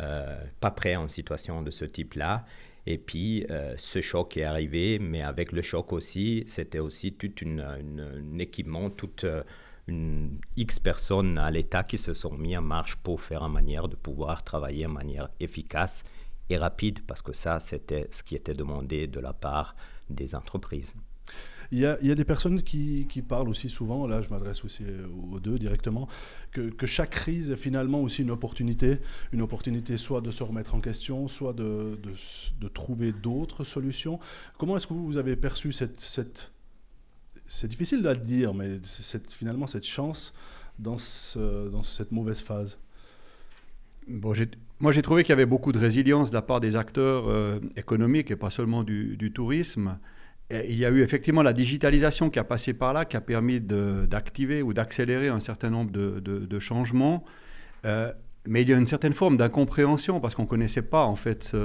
euh, 0.00 0.38
pas 0.60 0.70
prêt 0.70 0.96
en 0.96 1.08
situation 1.08 1.62
de 1.62 1.70
ce 1.70 1.84
type-là. 1.84 2.44
Et 2.88 2.98
puis, 2.98 3.44
ce 3.76 4.00
choc 4.00 4.36
est 4.36 4.44
arrivé, 4.44 5.00
mais 5.00 5.20
avec 5.20 5.50
le 5.50 5.60
choc 5.60 5.92
aussi, 5.92 6.44
c'était 6.46 6.78
aussi 6.78 7.14
tout 7.14 7.32
un 7.44 8.38
équipement, 8.38 8.90
toute 8.90 9.26
une 9.88 10.38
X 10.56 10.78
personnes 10.78 11.36
à 11.36 11.50
l'État 11.50 11.82
qui 11.82 11.98
se 11.98 12.14
sont 12.14 12.34
mis 12.34 12.56
en 12.56 12.62
marche 12.62 12.94
pour 12.94 13.20
faire 13.20 13.42
en 13.42 13.48
manière 13.48 13.88
de 13.88 13.96
pouvoir 13.96 14.44
travailler 14.44 14.86
en 14.86 14.90
manière 14.90 15.30
efficace 15.40 16.04
et 16.48 16.56
rapide, 16.56 17.00
parce 17.06 17.22
que 17.22 17.32
ça, 17.32 17.58
c'était 17.58 18.06
ce 18.10 18.22
qui 18.22 18.36
était 18.36 18.54
demandé 18.54 19.06
de 19.06 19.20
la 19.20 19.32
part 19.32 19.74
des 20.08 20.34
entreprises. 20.34 20.94
Il 21.72 21.78
y, 21.78 21.86
a, 21.86 21.96
des 21.96 22.24
personnes 22.24 22.62
qui, 22.62 23.06
parlent 23.26 23.48
aussi 23.48 23.68
souvent, 23.68 24.06
là 24.06 24.22
je 24.22 24.28
m'adresse 24.30 24.64
aussi 24.64 24.84
aux 25.32 25.40
deux 25.40 25.58
directement, 25.58 26.08
que, 26.52 26.86
chaque 26.86 27.10
crise 27.10 27.50
est 27.50 27.56
finalement 27.56 28.00
aussi 28.00 28.22
une 28.22 28.30
opportunité, 28.30 28.98
une 29.32 29.42
opportunité 29.42 29.96
soit 29.96 30.20
de 30.20 30.30
se 30.30 30.42
remettre 30.42 30.74
en 30.74 30.80
question, 30.80 31.28
soit 31.28 31.52
de, 31.52 31.98
trouver 32.72 33.12
d'autres 33.12 33.64
solutions. 33.64 34.18
Comment 34.58 34.76
est-ce 34.76 34.86
que 34.86 34.94
vous, 34.94 35.16
avez 35.16 35.36
perçu 35.36 35.72
cette... 35.72 36.52
c'est 37.46 37.68
difficile 37.68 38.02
le 38.02 38.14
dire, 38.16 38.54
mais 38.54 38.78
finalement 39.28 39.66
cette 39.66 39.86
chance 39.86 40.32
dans, 40.78 40.98
ce, 40.98 41.68
dans 41.68 41.82
cette 41.82 42.12
mauvaise 42.12 42.40
phase? 42.40 42.78
Bon, 44.08 44.34
moi, 44.78 44.92
j'ai 44.92 45.02
trouvé 45.02 45.24
qu'il 45.24 45.30
y 45.30 45.32
avait 45.32 45.46
beaucoup 45.46 45.72
de 45.72 45.78
résilience 45.78 46.30
de 46.30 46.34
la 46.34 46.42
part 46.42 46.60
des 46.60 46.76
acteurs 46.76 47.28
euh, 47.28 47.58
économiques 47.76 48.30
et 48.30 48.36
pas 48.36 48.50
seulement 48.50 48.84
du 48.84 49.32
tourisme. 49.34 49.98
Il 50.50 50.76
y 50.76 50.84
a 50.84 50.90
eu 50.90 51.02
effectivement 51.02 51.42
la 51.42 51.52
digitalisation 51.52 52.30
qui 52.30 52.38
a 52.38 52.44
passé 52.44 52.72
par 52.72 52.92
là, 52.92 53.04
qui 53.04 53.16
a 53.16 53.20
permis 53.20 53.60
d'activer 53.60 54.62
ou 54.62 54.72
d'accélérer 54.72 55.28
un 55.28 55.40
certain 55.40 55.70
nombre 55.70 55.90
de, 55.90 56.58
changements. 56.60 57.24
Euh, 57.84 58.12
mais 58.46 58.62
il 58.62 58.68
y 58.68 58.72
a 58.72 58.76
une 58.76 58.86
certaine 58.86 59.12
forme 59.12 59.36
d'incompréhension 59.36 60.20
parce 60.20 60.34
qu'on 60.34 60.42
ne 60.42 60.48
connaissait 60.48 60.82
pas 60.82 61.04
en 61.04 61.16
fait 61.16 61.56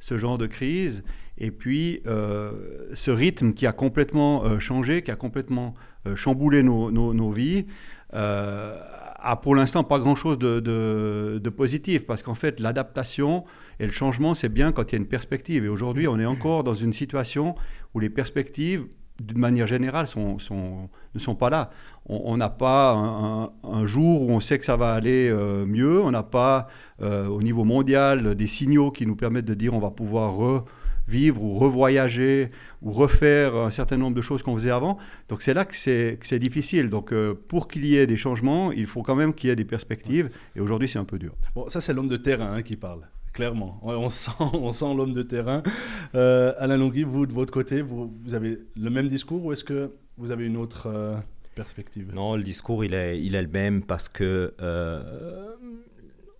ce, 0.00 0.18
genre 0.18 0.38
de 0.38 0.46
crise. 0.46 1.04
Et 1.36 1.50
puis 1.50 2.02
euh, 2.06 2.88
ce 2.94 3.10
rythme 3.10 3.52
qui 3.52 3.66
a 3.66 3.72
complètement 3.72 4.44
euh, 4.44 4.58
changé, 4.58 5.02
qui 5.02 5.10
a 5.10 5.16
complètement 5.16 5.74
chamboulé 6.14 6.62
nos, 6.62 7.30
vies, 7.30 7.66
a 8.12 9.36
pour 9.36 9.54
l'instant 9.54 9.84
pas 9.84 9.98
grand-chose 9.98 10.38
de, 10.38 11.48
positif 11.50 12.06
parce 12.06 12.22
qu'en 12.22 12.34
fait 12.34 12.60
l'adaptation 12.60 13.44
et 13.78 13.86
le 13.86 13.92
changement 13.92 14.34
c'est 14.34 14.48
bien 14.48 14.72
quand 14.72 14.90
il 14.90 14.92
y 14.92 14.96
a 14.96 14.98
une 14.98 15.06
perspective. 15.06 15.64
Et 15.64 15.68
aujourd'hui 15.68 16.08
on 16.08 16.18
est 16.18 16.26
encore 16.26 16.64
dans 16.64 16.74
une 16.74 16.92
situation 16.92 17.54
où 17.94 18.00
les 18.00 18.10
perspectives 18.10 18.86
d'une 19.20 19.38
manière 19.38 19.66
générale 19.66 20.06
sont, 20.06 20.38
sont, 20.38 20.88
ne 21.14 21.20
sont 21.20 21.34
pas 21.34 21.50
là. 21.50 21.70
On 22.06 22.36
n'a 22.36 22.48
pas 22.48 22.92
un, 23.62 23.86
jour 23.86 24.22
où 24.22 24.30
on 24.30 24.40
sait 24.40 24.58
que 24.58 24.64
ça 24.64 24.76
va 24.76 24.92
aller 24.94 25.28
euh, 25.30 25.64
mieux, 25.64 26.00
on 26.00 26.10
n'a 26.10 26.22
pas 26.22 26.68
euh, 27.00 27.26
au 27.26 27.42
niveau 27.42 27.64
mondial 27.64 28.34
des 28.34 28.46
signaux 28.46 28.90
qui 28.90 29.06
nous 29.06 29.16
permettent 29.16 29.44
de 29.44 29.54
dire 29.54 29.74
on 29.74 29.78
va 29.78 29.90
pouvoir 29.90 30.34
re 30.34 30.64
vivre 31.08 31.42
ou 31.42 31.54
revoyager 31.58 32.48
ou 32.80 32.92
refaire 32.92 33.56
un 33.56 33.70
certain 33.70 33.96
nombre 33.96 34.16
de 34.16 34.22
choses 34.22 34.42
qu'on 34.42 34.54
faisait 34.54 34.70
avant. 34.70 34.98
Donc 35.28 35.42
c'est 35.42 35.54
là 35.54 35.64
que 35.64 35.76
c'est 35.76 36.38
difficile. 36.38 36.90
Donc 36.90 37.12
euh, 37.12 37.34
pour 37.48 37.68
qu'il 37.68 37.84
y 37.84 37.96
ait 37.96 38.06
des 38.06 38.16
changements, 38.16 38.72
il 38.72 38.86
faut 38.86 39.02
quand 39.02 39.16
même 39.16 39.34
qu'il 39.34 39.48
y 39.48 39.52
ait 39.52 39.56
des 39.56 39.64
perspectives. 39.64 40.30
Et 40.56 40.60
aujourd'hui, 40.60 40.88
c'est 40.88 40.98
un 40.98 41.04
peu 41.04 41.18
dur. 41.18 41.34
Bon, 41.54 41.68
ça 41.68 41.80
c'est 41.80 41.92
l'homme 41.92 42.08
de 42.08 42.16
terrain 42.16 42.52
hein, 42.52 42.62
qui 42.62 42.76
parle. 42.76 43.02
Clairement, 43.32 43.78
on 43.82 44.08
sent, 44.10 44.30
on 44.38 44.72
sent 44.72 44.94
l'homme 44.94 45.12
de 45.12 45.22
terrain. 45.22 45.62
Euh, 46.14 46.54
Alain 46.58 46.76
Longui, 46.76 47.02
vous 47.02 47.26
de 47.26 47.32
votre 47.32 47.52
côté, 47.52 47.80
vous, 47.80 48.12
vous 48.22 48.34
avez 48.34 48.58
le 48.76 48.90
même 48.90 49.08
discours 49.08 49.44
ou 49.44 49.52
est-ce 49.52 49.64
que 49.64 49.92
vous 50.18 50.30
avez 50.30 50.46
une 50.46 50.56
autre 50.56 50.88
euh, 50.88 51.16
perspective? 51.54 52.12
Non, 52.14 52.36
le 52.36 52.42
discours 52.42 52.84
il 52.84 52.94
est, 52.94 53.20
il 53.22 53.34
est 53.34 53.42
le 53.42 53.48
même 53.48 53.82
parce 53.82 54.08
que 54.08 54.54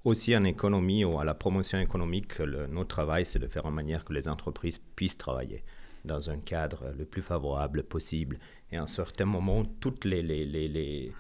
aussi 0.05 0.37
en 0.37 0.43
économie 0.43 1.05
ou 1.05 1.19
à 1.19 1.25
la 1.25 1.35
promotion 1.35 1.79
économique, 1.79 2.41
notre 2.41 2.89
travail, 2.89 3.25
c'est 3.25 3.39
de 3.39 3.47
faire 3.47 3.67
en 3.67 3.71
manière 3.71 4.05
que 4.05 4.13
les 4.13 4.29
entreprises 4.29 4.79
puissent 4.97 5.19
travailler 5.19 5.63
dans 6.05 6.31
un 6.31 6.39
cadre 6.39 6.93
le 6.99 7.05
plus 7.05 7.23
favorable 7.23 7.85
possible. 7.85 8.39
Et 8.71 8.77
à 8.77 8.83
un 8.83 8.87
certain 8.87 9.25
moment, 9.25 9.65
toutes 9.81 10.05
les, 10.05 10.23
les, 10.23 10.45
les, 10.45 11.13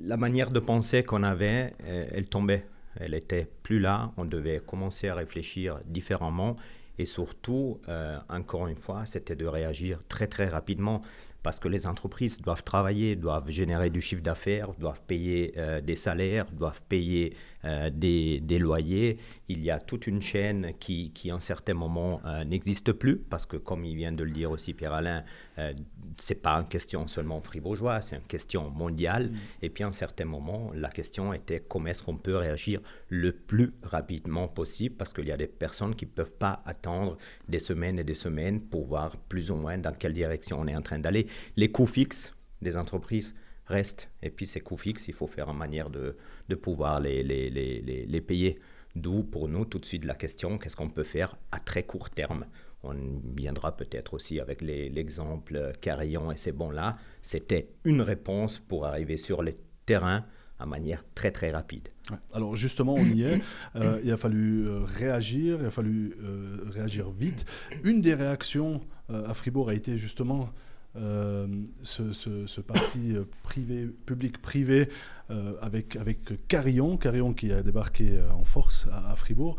la 0.00 0.16
manière 0.16 0.50
de 0.50 0.60
penser 0.60 1.02
qu'on 1.04 1.22
avait, 1.22 1.74
euh, 1.84 2.06
elle 2.12 2.26
tombait. 2.26 2.66
Elle 2.96 3.14
était 3.14 3.48
plus 3.62 3.78
là. 3.78 4.12
On 4.16 4.24
devait 4.24 4.60
commencer 4.60 5.08
à 5.08 5.14
réfléchir 5.14 5.80
différemment. 5.86 6.56
Et 6.98 7.04
surtout, 7.06 7.80
euh, 7.88 8.18
encore 8.28 8.68
une 8.68 8.76
fois, 8.76 9.06
c'était 9.06 9.36
de 9.36 9.46
réagir 9.46 10.00
très 10.08 10.26
très 10.26 10.48
rapidement 10.48 11.02
parce 11.42 11.58
que 11.58 11.68
les 11.68 11.86
entreprises 11.86 12.40
doivent 12.40 12.62
travailler, 12.62 13.16
doivent 13.16 13.50
générer 13.50 13.90
du 13.90 14.00
chiffre 14.00 14.22
d'affaires, 14.22 14.72
doivent 14.78 15.02
payer 15.02 15.54
euh, 15.56 15.80
des 15.80 15.96
salaires, 15.96 16.46
doivent 16.52 16.82
payer 16.88 17.34
euh, 17.64 17.90
des, 17.90 18.40
des, 18.40 18.58
loyers. 18.58 19.18
Il 19.48 19.62
y 19.62 19.70
a 19.70 19.78
toute 19.78 20.06
une 20.06 20.22
chaîne 20.22 20.72
qui, 20.78 21.12
qui 21.12 21.30
en 21.32 21.40
certains 21.40 21.74
moments, 21.74 22.20
euh, 22.24 22.44
n'existe 22.44 22.92
plus, 22.92 23.18
parce 23.18 23.46
que 23.46 23.56
comme 23.56 23.84
il 23.84 23.96
vient 23.96 24.12
de 24.12 24.24
le 24.24 24.30
dire 24.30 24.50
aussi 24.50 24.74
Pierre-Alain, 24.74 25.24
ce 25.56 26.32
n'est 26.32 26.40
pas 26.40 26.54
une 26.54 26.68
question 26.68 27.06
seulement 27.06 27.40
fribourgeoise, 27.40 28.06
c'est 28.08 28.16
une 28.16 28.22
question 28.22 28.70
mondiale. 28.70 29.30
Mm. 29.30 29.36
Et 29.62 29.70
puis 29.70 29.84
en 29.84 29.92
certains 29.92 30.24
moments, 30.24 30.70
la 30.74 30.88
question 30.88 31.32
était 31.32 31.60
comment 31.60 31.86
est-ce 31.86 32.02
qu'on 32.02 32.16
peut 32.16 32.36
réagir 32.36 32.80
le 33.08 33.32
plus 33.32 33.72
rapidement 33.82 34.48
possible, 34.48 34.96
parce 34.96 35.12
qu'il 35.12 35.26
y 35.26 35.32
a 35.32 35.36
des 35.36 35.46
personnes 35.46 35.94
qui 35.94 36.06
ne 36.06 36.10
peuvent 36.10 36.36
pas 36.36 36.62
attendre 36.64 37.16
des 37.48 37.58
semaines 37.58 37.98
et 37.98 38.04
des 38.04 38.14
semaines 38.14 38.60
pour 38.60 38.86
voir 38.86 39.16
plus 39.16 39.50
ou 39.50 39.56
moins 39.56 39.78
dans 39.78 39.92
quelle 39.92 40.14
direction 40.14 40.60
on 40.60 40.66
est 40.66 40.76
en 40.76 40.82
train 40.82 40.98
d'aller 40.98 41.26
les 41.56 41.70
coûts 41.70 41.86
fixes 41.86 42.34
des 42.60 42.76
entreprises 42.76 43.34
restent. 43.66 44.10
Et 44.22 44.30
puis 44.30 44.46
ces 44.46 44.60
coûts 44.60 44.76
fixes, 44.76 45.08
il 45.08 45.14
faut 45.14 45.26
faire 45.26 45.48
en 45.48 45.54
manière 45.54 45.90
de, 45.90 46.16
de 46.48 46.54
pouvoir 46.54 47.00
les, 47.00 47.22
les, 47.22 47.50
les, 47.50 47.80
les 47.80 48.20
payer. 48.20 48.58
D'où 48.94 49.22
pour 49.22 49.48
nous 49.48 49.64
tout 49.64 49.78
de 49.78 49.86
suite 49.86 50.04
la 50.04 50.14
question, 50.14 50.58
qu'est-ce 50.58 50.76
qu'on 50.76 50.90
peut 50.90 51.02
faire 51.04 51.36
à 51.50 51.60
très 51.60 51.84
court 51.84 52.10
terme? 52.10 52.44
On 52.82 52.94
viendra 53.36 53.76
peut-être 53.76 54.12
aussi 54.14 54.40
avec 54.40 54.60
l'exemple 54.60 55.72
Carillon 55.80 56.32
et 56.32 56.36
ces 56.36 56.52
bons-là. 56.52 56.98
C'était 57.22 57.68
une 57.84 58.00
réponse 58.02 58.58
pour 58.58 58.86
arriver 58.86 59.16
sur 59.16 59.42
le 59.42 59.54
terrain 59.86 60.26
à 60.58 60.66
manière 60.66 61.04
très 61.14 61.30
très 61.30 61.50
rapide. 61.52 61.88
Alors 62.32 62.54
justement, 62.56 62.94
on 62.94 63.04
y 63.04 63.22
est. 63.22 63.40
Euh, 63.76 64.00
il 64.04 64.10
a 64.12 64.16
fallu 64.16 64.66
euh, 64.66 64.84
réagir, 64.84 65.58
il 65.60 65.66
a 65.66 65.70
fallu 65.70 66.14
euh, 66.22 66.58
réagir 66.66 67.10
vite. 67.10 67.44
Une 67.84 68.00
des 68.00 68.14
réactions 68.14 68.80
à 69.08 69.32
Fribourg 69.34 69.70
a 69.70 69.74
été 69.74 69.96
justement 69.96 70.50
euh, 70.94 71.46
ce, 71.82 72.60
parti 72.60 73.16
euh, 73.16 73.24
privé, 73.42 73.86
public-privé 74.04 74.90
euh, 75.30 75.54
avec, 75.62 75.96
avec 75.96 76.46
Carillon, 76.48 76.98
Carillon 76.98 77.32
qui 77.32 77.50
a 77.50 77.62
débarqué 77.62 78.20
en 78.34 78.44
force 78.44 78.86
à, 78.92 79.16
Fribourg. 79.16 79.56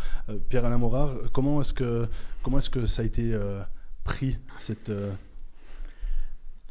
Pierre-Alain 0.49 0.77
Morard, 0.77 1.15
comment 1.31 1.61
est-ce 1.61 1.73
que, 1.73 2.07
comment 2.43 2.59
est-ce 2.59 2.69
que 2.69 2.85
ça 2.85 3.01
a 3.01 3.05
été 3.05 3.35
pris 4.03 4.37
cette 4.59 4.91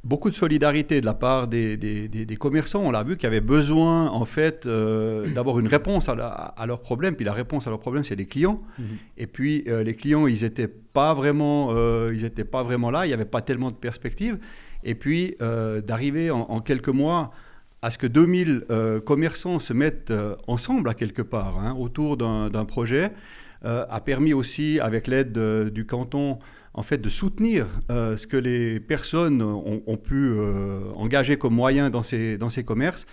beaucoup 0.04 0.30
de 0.30 0.34
solidarité 0.34 1.00
de 1.00 1.06
la 1.06 1.14
part 1.14 1.46
des, 1.46 1.76
des, 1.76 2.36
commerçants. 2.36 2.82
On 2.82 2.90
l'a 2.90 3.04
vu 3.04 3.16
qu'il 3.16 3.24
y 3.24 3.26
avait 3.28 3.40
besoin, 3.40 4.08
en 4.08 4.24
fait, 4.24 4.66
euh, 4.66 5.26
d'avoir 5.34 5.58
une 5.58 5.68
réponse 5.68 6.08
à, 6.08 6.12
à, 6.12 6.66
leurs 6.66 6.80
problèmes. 6.80 7.14
Puis 7.14 7.24
la 7.24 7.32
réponse 7.32 7.66
à 7.66 7.70
leurs 7.70 7.78
problèmes, 7.78 8.04
c'est 8.04 8.16
les 8.16 8.26
clients. 8.26 8.58
Mhm. 8.78 8.84
Et 9.18 9.26
puis 9.26 9.64
euh, 9.68 9.82
les 9.82 9.94
clients, 9.94 10.26
ils 10.26 10.42
n'étaient 10.42 10.68
pas 10.68 11.14
vraiment, 11.14 11.68
euh, 11.70 12.12
ils 12.12 12.24
étaient 12.24 12.44
pas 12.44 12.62
vraiment 12.62 12.90
là. 12.90 13.06
Il 13.06 13.08
n'y 13.08 13.14
avait 13.14 13.24
pas 13.24 13.42
tellement 13.42 13.70
de 13.70 13.76
perspectives. 13.76 14.38
Et 14.84 14.96
puis 14.96 15.36
d'arriver 15.86 16.32
en, 16.32 16.60
quelques 16.60 16.88
mois 16.88 17.30
à 17.82 17.92
ce 17.92 17.98
que 17.98 18.08
2000 18.08 18.64
commerçants 19.06 19.60
se 19.60 19.72
mettent 19.72 20.12
ensemble 20.48 20.88
à 20.88 20.94
quelque 20.94 21.22
part 21.22 21.56
hein, 21.60 21.76
autour 21.78 22.16
d'un 22.16 22.64
projet 22.64 23.12
a 23.62 24.00
permis 24.00 24.32
aussi, 24.32 24.80
avec 24.80 25.06
l'aide 25.06 25.38
du 25.72 25.86
canton, 25.86 26.40
en 26.74 26.82
fait 26.82 26.98
de 26.98 27.08
soutenir 27.08 27.66
euh, 27.90 28.16
ce 28.16 28.26
que 28.26 28.36
les 28.36 28.80
personnes 28.80 29.42
ont, 29.42 29.96
pu 29.96 30.30
euh, 30.30 30.80
engager 30.94 31.36
comme 31.36 31.54
moyen 31.54 31.90
dans 31.90 32.02
ces, 32.02 32.38
dans 32.38 32.48
ces 32.48 32.64
commerces. 32.64 33.06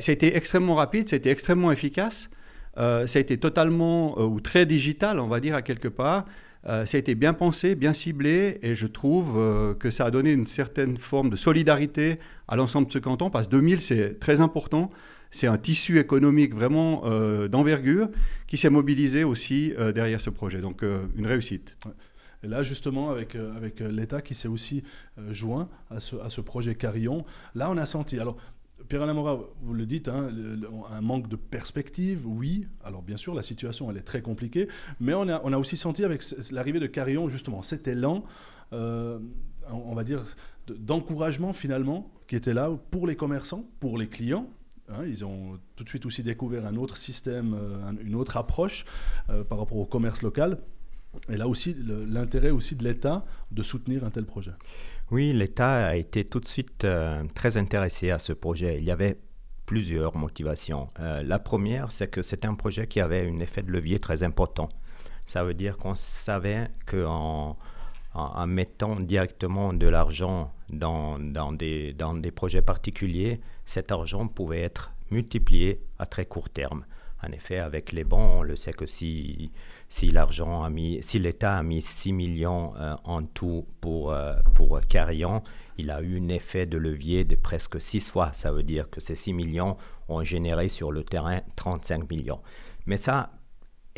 Ça 0.00 0.10
a 0.10 0.12
été 0.12 0.36
extrêmement 0.36 0.74
rapide, 0.74 1.08
ça 1.08 1.16
a 1.16 1.18
été 1.18 1.30
extrêmement 1.30 1.72
efficace, 1.72 2.28
euh, 2.76 3.06
ça 3.06 3.18
a 3.18 3.20
été 3.20 3.38
totalement 3.38 4.20
ou 4.20 4.38
très 4.40 4.66
digital, 4.66 5.18
on 5.18 5.28
va 5.28 5.40
dire 5.40 5.54
à 5.54 5.62
quelque 5.62 5.88
part. 5.88 6.26
ça 6.64 6.96
a 6.96 6.98
été 6.98 7.14
bien 7.14 7.32
pensé, 7.32 7.74
bien 7.74 7.94
ciblé, 7.94 8.58
et 8.62 8.74
je 8.74 8.86
trouve 8.86 9.38
que 9.78 9.90
ça 9.90 10.04
a 10.04 10.10
donné 10.10 10.32
une 10.32 10.46
certaine 10.46 10.98
forme 10.98 11.30
de 11.30 11.36
solidarité 11.36 12.18
à 12.46 12.56
l'ensemble 12.56 12.88
de 12.88 12.92
ce 12.92 12.98
canton, 12.98 13.30
parce 13.30 13.46
que 13.46 13.52
2000, 13.52 13.80
c'est 13.80 14.20
très 14.20 14.42
important. 14.42 14.90
C'est 15.30 15.46
un 15.46 15.56
tissu 15.56 15.98
économique 15.98 16.54
vraiment 16.54 17.04
d'envergure 17.48 18.10
qui 18.46 18.58
s'est 18.58 18.70
mobilisé 18.70 19.24
aussi 19.24 19.72
derrière 19.94 20.20
ce 20.20 20.28
projet. 20.28 20.60
Donc, 20.60 20.82
une 21.16 21.26
réussite. 21.26 21.78
Et 22.42 22.48
là, 22.48 22.62
justement, 22.62 23.10
avec, 23.10 23.34
euh, 23.34 23.56
avec 23.56 23.80
euh, 23.80 23.90
l'État 23.90 24.22
qui 24.22 24.34
s'est 24.34 24.48
aussi 24.48 24.82
euh, 25.18 25.32
joint 25.32 25.68
à 25.90 26.00
ce, 26.00 26.16
à 26.16 26.28
ce, 26.28 26.40
projet 26.40 26.74
Carillon, 26.74 27.24
là, 27.54 27.70
on 27.70 27.76
a 27.76 27.86
senti. 27.86 28.18
Alors, 28.18 28.36
Pierre-Alain 28.88 29.12
Morat, 29.12 29.40
vous 29.60 29.74
le 29.74 29.86
dites, 29.86 30.08
hein, 30.08 30.30
un 30.90 31.00
manque 31.00 31.28
de 31.28 31.36
perspective, 31.36 32.26
oui. 32.26 32.66
Alors, 32.84 33.02
bien 33.02 33.16
sûr, 33.16 33.34
la 33.34 33.42
situation, 33.42 33.90
elle 33.90 33.96
est 33.96 34.02
très 34.02 34.22
compliquée. 34.22 34.68
Mais 35.00 35.14
on 35.14 35.28
a, 35.28 35.40
on 35.44 35.52
a 35.52 35.58
aussi 35.58 35.76
senti 35.76 36.04
avec 36.04 36.22
l'arrivée 36.52 36.80
de 36.80 36.86
Carillon, 36.86 37.28
justement, 37.28 37.62
cet 37.62 37.88
élan, 37.88 38.24
on 38.70 39.94
va 39.94 40.04
dire, 40.04 40.24
d'encouragement, 40.68 41.52
finalement, 41.52 42.10
qui 42.28 42.36
était 42.36 42.54
là 42.54 42.70
pour 42.90 43.06
les 43.06 43.16
commerçants, 43.16 43.64
pour 43.80 43.98
les 43.98 44.06
clients, 44.06 44.48
hein. 44.88 45.04
ils 45.06 45.24
ont 45.24 45.58
tout 45.76 45.84
de 45.84 45.88
suite 45.88 46.06
aussi 46.06 46.22
découvert 46.22 46.64
un 46.64 46.76
autre 46.76 46.96
système, 46.96 47.58
une 48.02 48.14
autre 48.14 48.36
approche 48.36 48.86
par 49.26 49.58
rapport 49.58 49.78
au 49.78 49.86
commerce 49.86 50.22
local. 50.22 50.58
Et 51.28 51.36
là 51.36 51.46
aussi, 51.46 51.76
l'intérêt 51.78 52.50
aussi 52.50 52.76
de 52.76 52.84
l'État 52.84 53.24
de 53.50 53.62
soutenir 53.62 54.04
un 54.04 54.10
tel 54.10 54.24
projet. 54.24 54.52
Oui, 55.10 55.32
l'État 55.32 55.88
a 55.88 55.96
été 55.96 56.24
tout 56.24 56.40
de 56.40 56.46
suite 56.46 56.84
euh, 56.84 57.22
très 57.34 57.56
intéressé 57.56 58.10
à 58.10 58.18
ce 58.18 58.32
projet. 58.32 58.78
Il 58.78 58.84
y 58.84 58.90
avait 58.90 59.18
plusieurs 59.66 60.16
motivations. 60.16 60.86
Euh, 61.00 61.22
la 61.22 61.38
première, 61.38 61.92
c'est 61.92 62.08
que 62.08 62.22
c'était 62.22 62.48
un 62.48 62.54
projet 62.54 62.86
qui 62.86 63.00
avait 63.00 63.28
un 63.28 63.38
effet 63.40 63.62
de 63.62 63.70
levier 63.70 63.98
très 63.98 64.22
important. 64.22 64.68
Ça 65.26 65.44
veut 65.44 65.54
dire 65.54 65.76
qu'on 65.76 65.94
savait 65.94 66.68
qu'en 66.86 67.56
en, 68.14 68.46
mettant 68.46 68.96
directement 68.96 69.72
de 69.72 69.86
l'argent 69.86 70.48
dans, 70.70 71.18
dans, 71.18 71.52
des, 71.52 71.92
dans 71.92 72.14
des 72.14 72.30
projets 72.30 72.62
particuliers, 72.62 73.40
cet 73.64 73.92
argent 73.92 74.26
pouvait 74.26 74.62
être 74.62 74.92
multiplié 75.10 75.82
à 75.98 76.06
très 76.06 76.26
court 76.26 76.48
terme. 76.48 76.84
En 77.22 77.32
effet, 77.32 77.58
avec 77.58 77.92
les 77.92 78.04
bons, 78.04 78.38
on 78.38 78.42
le 78.42 78.56
sait 78.56 78.72
que 78.72 78.86
si 78.86 79.50
si 79.88 80.10
l'argent 80.10 80.62
a 80.62 80.70
mis, 80.70 80.98
si 81.02 81.18
l'État 81.18 81.56
a 81.56 81.62
mis 81.62 81.80
6 81.80 82.12
millions 82.12 82.74
euh, 82.76 82.94
en 83.04 83.22
tout 83.24 83.66
pour, 83.80 84.12
euh, 84.12 84.34
pour 84.54 84.80
Carillon, 84.88 85.42
il 85.78 85.90
a 85.90 86.02
eu 86.02 86.20
un 86.20 86.28
effet 86.28 86.66
de 86.66 86.76
levier 86.76 87.24
de 87.24 87.36
presque 87.36 87.80
6 87.80 88.10
fois. 88.10 88.32
Ça 88.32 88.52
veut 88.52 88.62
dire 88.62 88.90
que 88.90 89.00
ces 89.00 89.14
6 89.14 89.32
millions 89.32 89.76
ont 90.08 90.22
généré 90.22 90.68
sur 90.68 90.92
le 90.92 91.04
terrain 91.04 91.40
35 91.56 92.10
millions. 92.10 92.40
Mais 92.86 92.96
ça, 92.96 93.30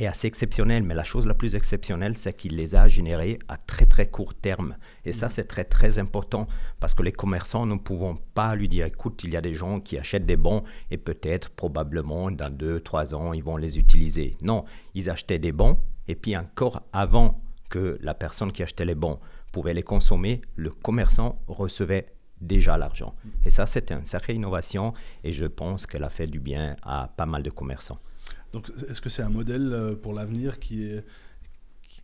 est 0.02 0.06
assez 0.06 0.26
exceptionnel, 0.26 0.82
mais 0.82 0.94
la 0.94 1.04
chose 1.04 1.26
la 1.26 1.34
plus 1.34 1.54
exceptionnelle, 1.54 2.16
c'est 2.18 2.32
qu'il 2.32 2.56
les 2.56 2.76
a 2.76 2.88
générés 2.88 3.38
à 3.48 3.56
très 3.56 3.86
très 3.86 4.08
court 4.08 4.34
terme. 4.34 4.76
Et 5.04 5.12
ça, 5.12 5.30
c'est 5.30 5.44
très 5.44 5.64
très 5.64 5.98
important 5.98 6.46
parce 6.78 6.94
que 6.94 7.02
les 7.02 7.12
commerçants 7.12 7.66
ne 7.66 7.76
pouvons 7.76 8.18
pas 8.34 8.54
lui 8.54 8.68
dire, 8.68 8.86
écoute, 8.86 9.22
il 9.24 9.32
y 9.32 9.36
a 9.36 9.40
des 9.40 9.54
gens 9.54 9.80
qui 9.80 9.98
achètent 9.98 10.26
des 10.26 10.36
bons 10.36 10.62
et 10.90 10.96
peut-être, 10.96 11.50
probablement, 11.50 12.30
dans 12.30 12.50
deux, 12.50 12.80
trois 12.80 13.14
ans, 13.14 13.32
ils 13.32 13.42
vont 13.42 13.56
les 13.56 13.78
utiliser. 13.78 14.36
Non, 14.42 14.64
ils 14.94 15.10
achetaient 15.10 15.38
des 15.38 15.52
bons 15.52 15.78
et 16.08 16.14
puis 16.14 16.36
encore 16.36 16.82
avant 16.92 17.40
que 17.68 17.98
la 18.02 18.14
personne 18.14 18.52
qui 18.52 18.62
achetait 18.62 18.84
les 18.84 18.94
bons 18.94 19.18
pouvait 19.52 19.74
les 19.74 19.82
consommer, 19.82 20.40
le 20.56 20.70
commerçant 20.70 21.40
recevait 21.46 22.12
déjà 22.40 22.78
l'argent. 22.78 23.14
Et 23.44 23.50
ça, 23.50 23.66
c'était 23.66 23.94
une 23.94 24.04
sacrée 24.04 24.34
innovation 24.34 24.94
et 25.24 25.32
je 25.32 25.46
pense 25.46 25.86
qu'elle 25.86 26.04
a 26.04 26.10
fait 26.10 26.26
du 26.26 26.40
bien 26.40 26.76
à 26.82 27.10
pas 27.16 27.26
mal 27.26 27.42
de 27.42 27.50
commerçants. 27.50 27.98
Donc, 28.52 28.70
est-ce 28.88 29.00
que 29.00 29.08
c'est 29.08 29.22
un 29.22 29.28
modèle 29.28 29.72
euh, 29.72 29.94
pour 29.94 30.12
l'avenir 30.12 30.58
qui 30.58 30.84
est, 30.84 31.04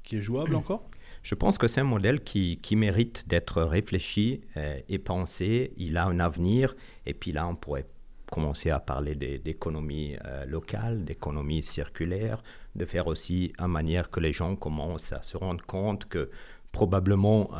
qui 0.03 0.17
est 0.17 0.23
jouable 0.23 0.55
encore? 0.57 0.89
Je 1.23 1.35
pense 1.35 1.59
que 1.59 1.67
c'est 1.67 1.81
un 1.81 1.85
modèle 1.85 2.23
qui, 2.23 2.59
qui 2.63 2.77
mérite 2.77 3.27
d'être 3.29 3.63
réfléchi 3.63 4.43
euh, 4.57 4.79
et 4.89 4.99
pensé. 4.99 5.73
Il 5.77 5.97
a 5.97 6.05
un 6.05 6.21
avenir. 6.21 6.77
Et 7.05 7.15
puis 7.15 7.33
là, 7.33 7.49
on 7.49 7.57
pourrait 7.57 7.87
commencer 8.31 8.71
à 8.71 8.81
parler 8.81 9.15
d'économie 9.15 10.17
euh, 10.25 10.45
locale, 10.47 11.05
d'économie 11.05 11.63
circulaire, 11.63 12.43
de 12.75 12.85
faire 12.85 13.07
aussi 13.07 13.53
en 13.59 13.69
manière 13.69 14.11
que 14.11 14.21
les 14.21 14.33
gens 14.33 14.57
commencent 14.57 15.13
à 15.13 15.23
se 15.23 15.37
rendre 15.37 15.65
compte 15.65 16.07
que 16.07 16.31
probablement 16.73 17.51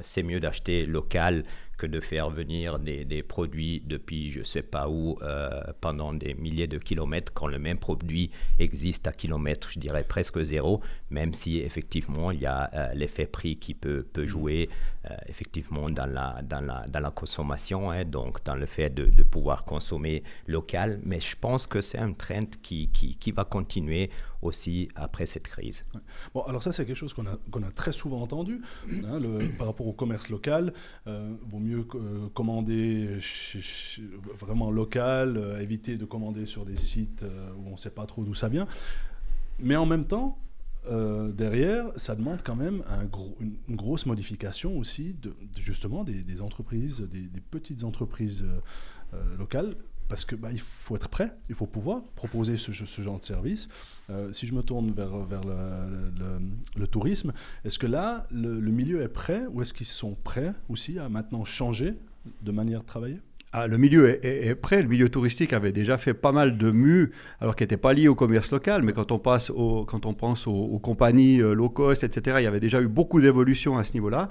c'est 0.00 0.24
mieux 0.24 0.40
d'acheter 0.40 0.84
local 0.84 1.44
de 1.86 2.00
faire 2.00 2.30
venir 2.30 2.78
des, 2.78 3.22
produits 3.22 3.82
depuis 3.86 4.30
je 4.30 4.40
ne 4.40 4.44
sais 4.44 4.62
pas 4.62 4.88
où 4.88 5.18
euh, 5.22 5.62
pendant 5.80 6.12
des 6.12 6.34
milliers 6.34 6.66
de 6.66 6.78
kilomètres 6.78 7.32
quand 7.32 7.46
le 7.46 7.58
même 7.58 7.78
produit 7.78 8.30
existe 8.58 9.06
à 9.06 9.12
kilomètres, 9.12 9.70
je 9.70 9.78
dirais 9.78 10.04
presque 10.04 10.40
zéro, 10.42 10.80
même 11.10 11.34
si 11.34 11.58
effectivement 11.58 12.30
il 12.30 12.40
y 12.40 12.46
a 12.46 12.70
euh, 12.74 12.94
l'effet 12.94 13.26
prix 13.26 13.56
qui 13.56 13.74
peut, 13.74 14.06
peut 14.12 14.26
jouer 14.26 14.68
euh, 15.10 15.14
effectivement 15.26 15.90
dans 15.90 16.06
la, 16.06 16.40
dans 16.42 16.60
la, 16.60 16.84
dans 16.88 17.00
la 17.00 17.10
consommation, 17.10 17.90
hein, 17.90 18.04
donc 18.04 18.44
dans 18.44 18.54
le 18.54 18.66
fait 18.66 18.90
de, 18.90 19.06
de, 19.06 19.22
pouvoir 19.24 19.64
consommer 19.64 20.22
local. 20.46 21.00
Mais 21.04 21.18
je 21.18 21.34
pense 21.34 21.66
que 21.66 21.80
c'est 21.80 21.98
un 21.98 22.12
trend 22.12 22.46
qui, 22.62 22.88
qui, 22.88 23.16
qui, 23.16 23.32
va 23.32 23.44
continuer 23.44 24.10
aussi 24.42 24.88
après 24.94 25.26
cette 25.26 25.48
crise. 25.48 25.84
Bon, 26.34 26.42
alors 26.42 26.62
ça 26.62 26.72
c'est 26.72 26.84
quelque 26.84 26.96
chose 26.96 27.14
qu'on 27.14 27.26
a, 27.26 27.70
très 27.74 27.92
souvent 27.92 28.20
entendu 28.20 28.60
hein, 29.04 29.18
par 29.58 29.66
rapport 29.68 29.86
au 29.86 29.92
commerce 29.92 30.28
local. 30.28 30.72
vaut 31.06 31.58
mieux 31.58 31.86
euh, 31.94 32.28
commander 32.34 33.18
vraiment 34.38 34.70
local, 34.70 35.36
euh, 35.36 35.60
éviter 35.60 35.96
de 35.96 36.04
commander 36.04 36.46
sur 36.46 36.64
des 36.64 36.76
sites 36.76 37.22
euh, 37.22 37.52
où 37.56 37.68
on 37.68 37.72
ne 37.72 37.76
sait 37.76 37.90
pas 37.90 38.06
trop 38.06 38.24
d'où 38.24 38.34
ça 38.34 38.48
vient. 38.48 38.66
Mais 39.58 39.76
en 39.76 39.86
même 39.86 40.06
temps, 40.06 40.38
derrière, 40.88 41.86
ça 41.94 42.16
demande 42.16 42.42
quand 42.42 42.56
même 42.56 42.82
une, 43.38 43.76
grosse 43.76 44.06
modification 44.06 44.76
aussi 44.76 45.14
justement 45.56 46.02
des, 46.02 46.42
entreprises, 46.42 47.00
des, 47.00 47.40
petites 47.40 47.84
entreprises 47.84 48.44
locales 49.38 49.76
parce 50.08 50.24
que 50.24 50.34
bah, 50.36 50.48
il 50.52 50.60
faut 50.60 50.96
être 50.96 51.08
prêt, 51.08 51.34
il 51.48 51.54
faut 51.54 51.66
pouvoir 51.66 52.02
proposer 52.14 52.56
ce, 52.56 52.72
genre 52.72 53.18
de 53.18 53.24
service. 53.24 53.68
Euh, 54.10 54.32
si 54.32 54.46
je 54.46 54.54
me 54.54 54.62
tourne 54.62 54.92
vers, 54.92 55.10
le, 56.76 56.86
tourisme, 56.86 57.32
est-ce 57.64 57.78
que 57.78 57.86
là, 57.86 58.26
le, 58.30 58.58
milieu 58.70 59.02
est 59.02 59.08
prêt 59.08 59.46
ou 59.50 59.62
est-ce 59.62 59.72
qu'ils 59.72 59.86
sont 59.86 60.16
prêts 60.22 60.52
aussi 60.68 60.98
à 60.98 61.08
maintenant 61.08 61.44
changer 61.44 61.94
de 62.42 62.52
manière 62.52 62.80
de 62.80 62.86
travailler? 62.86 63.20
Ah, 63.54 63.66
le 63.66 63.76
milieu 63.76 64.24
est, 64.24 64.54
prêt. 64.54 64.80
Le 64.80 64.88
milieu 64.88 65.10
touristique 65.10 65.52
avait 65.52 65.72
déjà 65.72 65.98
fait 65.98 66.14
pas 66.14 66.32
mal 66.32 66.56
de 66.56 66.70
mues, 66.70 67.10
alors 67.38 67.54
qui 67.54 67.62
n'étaient 67.64 67.76
pas 67.76 67.92
liés 67.92 68.08
au 68.08 68.14
commerce 68.14 68.50
local, 68.50 68.82
mais 68.82 68.94
quand 68.94 69.12
on, 69.12 69.18
passe 69.18 69.52
quand 69.86 70.06
on 70.06 70.14
pense 70.14 70.46
aux, 70.46 70.78
compagnies 70.78 71.42
euh, 71.42 71.52
low 71.52 71.68
cost, 71.68 72.02
etc., 72.02 72.36
il 72.40 72.44
y 72.44 72.46
avait 72.46 72.60
déjà 72.60 72.80
eu 72.80 72.88
beaucoup 72.88 73.20
d'évolutions 73.20 73.76
à 73.76 73.84
ce 73.84 73.92
niveau-là. 73.92 74.30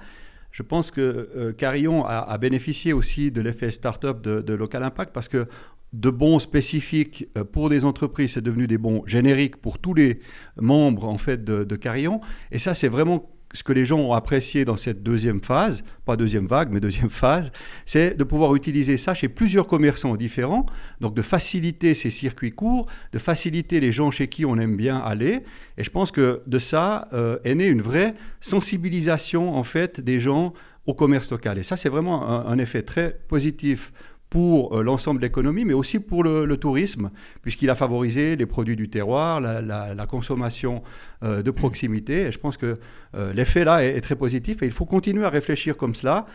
Je 0.52 0.64
pense 0.64 0.92
que 0.92 1.02
euh, 1.36 1.54
Carillon 1.54 2.06
a, 2.06 2.38
bénéficié 2.38 2.94
aussi 2.94 3.32
de 3.32 3.42
l'effet 3.42 3.72
start-up 3.72 4.22
de, 4.22 4.54
Local 4.54 4.84
Impact 4.84 5.12
parce 5.14 5.28
que 5.28 5.48
de 5.94 6.10
bons 6.10 6.40
spécifiques 6.40 7.28
euh, 7.38 7.44
pour 7.44 7.70
des 7.70 7.86
entreprises, 7.86 8.34
c'est 8.34 8.42
devenu 8.42 8.68
des 8.68 8.78
bons 8.78 9.04
génériques 9.06 9.58
pour 9.58 9.80
tous 9.80 9.94
les 9.94 10.20
membres 10.58 11.06
en 11.06 11.18
fait 11.18 11.44
de, 11.44 11.64
de 11.64 11.76
Carillon. 11.76 12.22
Et 12.52 12.60
ça, 12.60 12.74
c'est 12.74 12.88
vraiment 12.88 13.30
ce 13.54 13.64
que 13.64 13.74
les 13.74 13.86
gens 13.86 14.00
ont 14.00 14.14
apprécié 14.14 14.66
dans 14.66 14.78
cette 14.78 15.04
deuxième 15.04 15.42
phase, 15.42 15.84
pas 16.06 16.16
deuxième 16.16 16.48
vague, 16.48 16.70
mais 16.72 16.80
deuxième 16.80 17.10
phase, 17.10 17.52
c'est 17.86 18.18
de 18.18 18.24
pouvoir 18.24 18.56
utiliser 18.56 18.98
ça 18.98 19.14
chez 19.14 19.28
plusieurs 19.28 19.68
commerçants 19.68 20.16
différents, 20.16 20.66
donc 21.00 21.14
de 21.14 21.22
faciliter 21.22 21.94
ces 21.94 22.10
circuits 22.10 22.52
courts, 22.52 22.88
de 23.12 23.20
faciliter 23.20 23.80
les 23.80 23.92
gens 23.92 24.12
chez 24.12 24.28
qui 24.28 24.46
on 24.46 24.58
aime 24.58 24.78
bien 24.78 24.98
aller. 24.98 25.44
Et 25.78 25.84
je 25.84 25.90
pense 25.90 26.12
que 26.12 26.42
de 26.48 26.60
ça 26.60 27.08
euh, 27.14 27.38
est 27.44 27.56
née 27.56 27.68
une 27.68 27.82
vraie 27.82 28.14
sensibilisation 28.40 29.56
en 29.56 29.64
fait 29.64 30.02
des 30.02 30.20
gens 30.20 30.54
au 30.88 30.94
commerce 30.94 31.32
local. 31.32 31.58
Et 31.58 31.64
ça, 31.64 31.78
c'est 31.78 31.90
vraiment 31.90 32.48
un, 32.48 32.58
effet 32.58 32.82
très 32.82 33.20
positif 33.28 33.94
pour 34.32 34.78
euh, 34.78 34.82
l'ensemble 34.82 35.20
de 35.20 35.26
l'économie, 35.26 35.66
mais 35.66 35.74
aussi 35.74 36.00
pour 36.00 36.24
le, 36.24 36.56
tourisme, 36.56 37.12
puisqu'il 37.42 37.70
a 37.70 37.76
favorisé 37.76 38.38
les 38.38 38.46
produits 38.46 38.78
du 38.78 38.90
terroir, 38.90 39.42
la, 39.42 40.06
consommation 40.08 40.84
euh, 41.24 41.44
de 41.44 41.52
proximité. 41.52 42.28
Et 42.28 42.32
je 42.32 42.40
pense 42.40 42.56
que 42.56 42.76
euh, 43.14 43.34
l'effet 43.34 43.66
là 43.66 43.84
est, 43.84 44.00
très 44.00 44.16
positif 44.16 44.64
et 44.64 44.66
il 44.66 44.72
faut 44.72 44.86
continuer 44.86 45.26
à 45.26 45.30
réfléchir 45.30 45.76
comme 45.76 45.94
cela, 45.94 46.26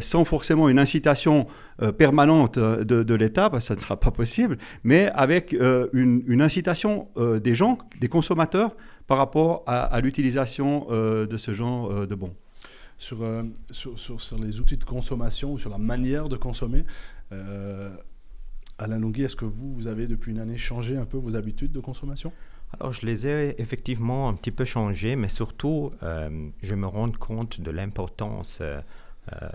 sans 0.00 0.24
forcément 0.24 0.68
une 0.68 0.78
incitation 0.78 1.46
permanente 1.98 2.58
de, 2.58 3.14
l'État, 3.14 3.50
parce 3.50 3.64
que 3.64 3.68
ça 3.68 3.74
ne 3.74 3.80
sera 3.80 3.98
pas 3.98 4.12
possible, 4.12 4.56
mais 4.84 5.10
avec 5.14 5.56
une, 5.92 6.40
incitation 6.40 7.08
des 7.42 7.54
gens, 7.54 7.78
des 8.00 8.08
consommateurs, 8.08 8.76
par 9.08 9.18
rapport 9.18 9.64
à, 9.66 10.00
l'utilisation 10.00 10.86
de 10.90 11.36
ce 11.36 11.52
genre 11.52 12.06
de 12.06 12.14
bons. 12.14 12.34
Sur, 12.96 13.18
sur, 13.72 13.98
sur, 13.98 14.38
les 14.38 14.60
outils 14.60 14.76
de 14.76 14.84
consommation 14.84 15.52
ou 15.52 15.58
sur 15.58 15.68
la 15.68 15.78
manière 15.78 16.28
de 16.28 16.36
consommer. 16.36 16.84
Euh, 17.34 17.90
Alain 18.78 18.98
Longhi, 18.98 19.22
est-ce 19.22 19.36
que 19.36 19.44
vous, 19.44 19.74
vous 19.74 19.86
avez 19.86 20.06
depuis 20.06 20.32
une 20.32 20.40
année 20.40 20.56
changé 20.56 20.96
un 20.96 21.04
peu 21.04 21.16
vos 21.16 21.36
habitudes 21.36 21.72
de 21.72 21.80
consommation? 21.80 22.32
Alors, 22.78 22.92
je 22.92 23.06
les 23.06 23.26
ai 23.26 23.60
effectivement 23.60 24.28
un 24.28 24.34
petit 24.34 24.50
peu 24.50 24.64
changées, 24.64 25.14
mais 25.14 25.28
surtout, 25.28 25.92
euh, 26.02 26.48
je 26.62 26.74
me 26.74 26.86
rends 26.86 27.12
compte 27.12 27.60
de 27.60 27.70
l'importance 27.70 28.58
euh, 28.60 28.80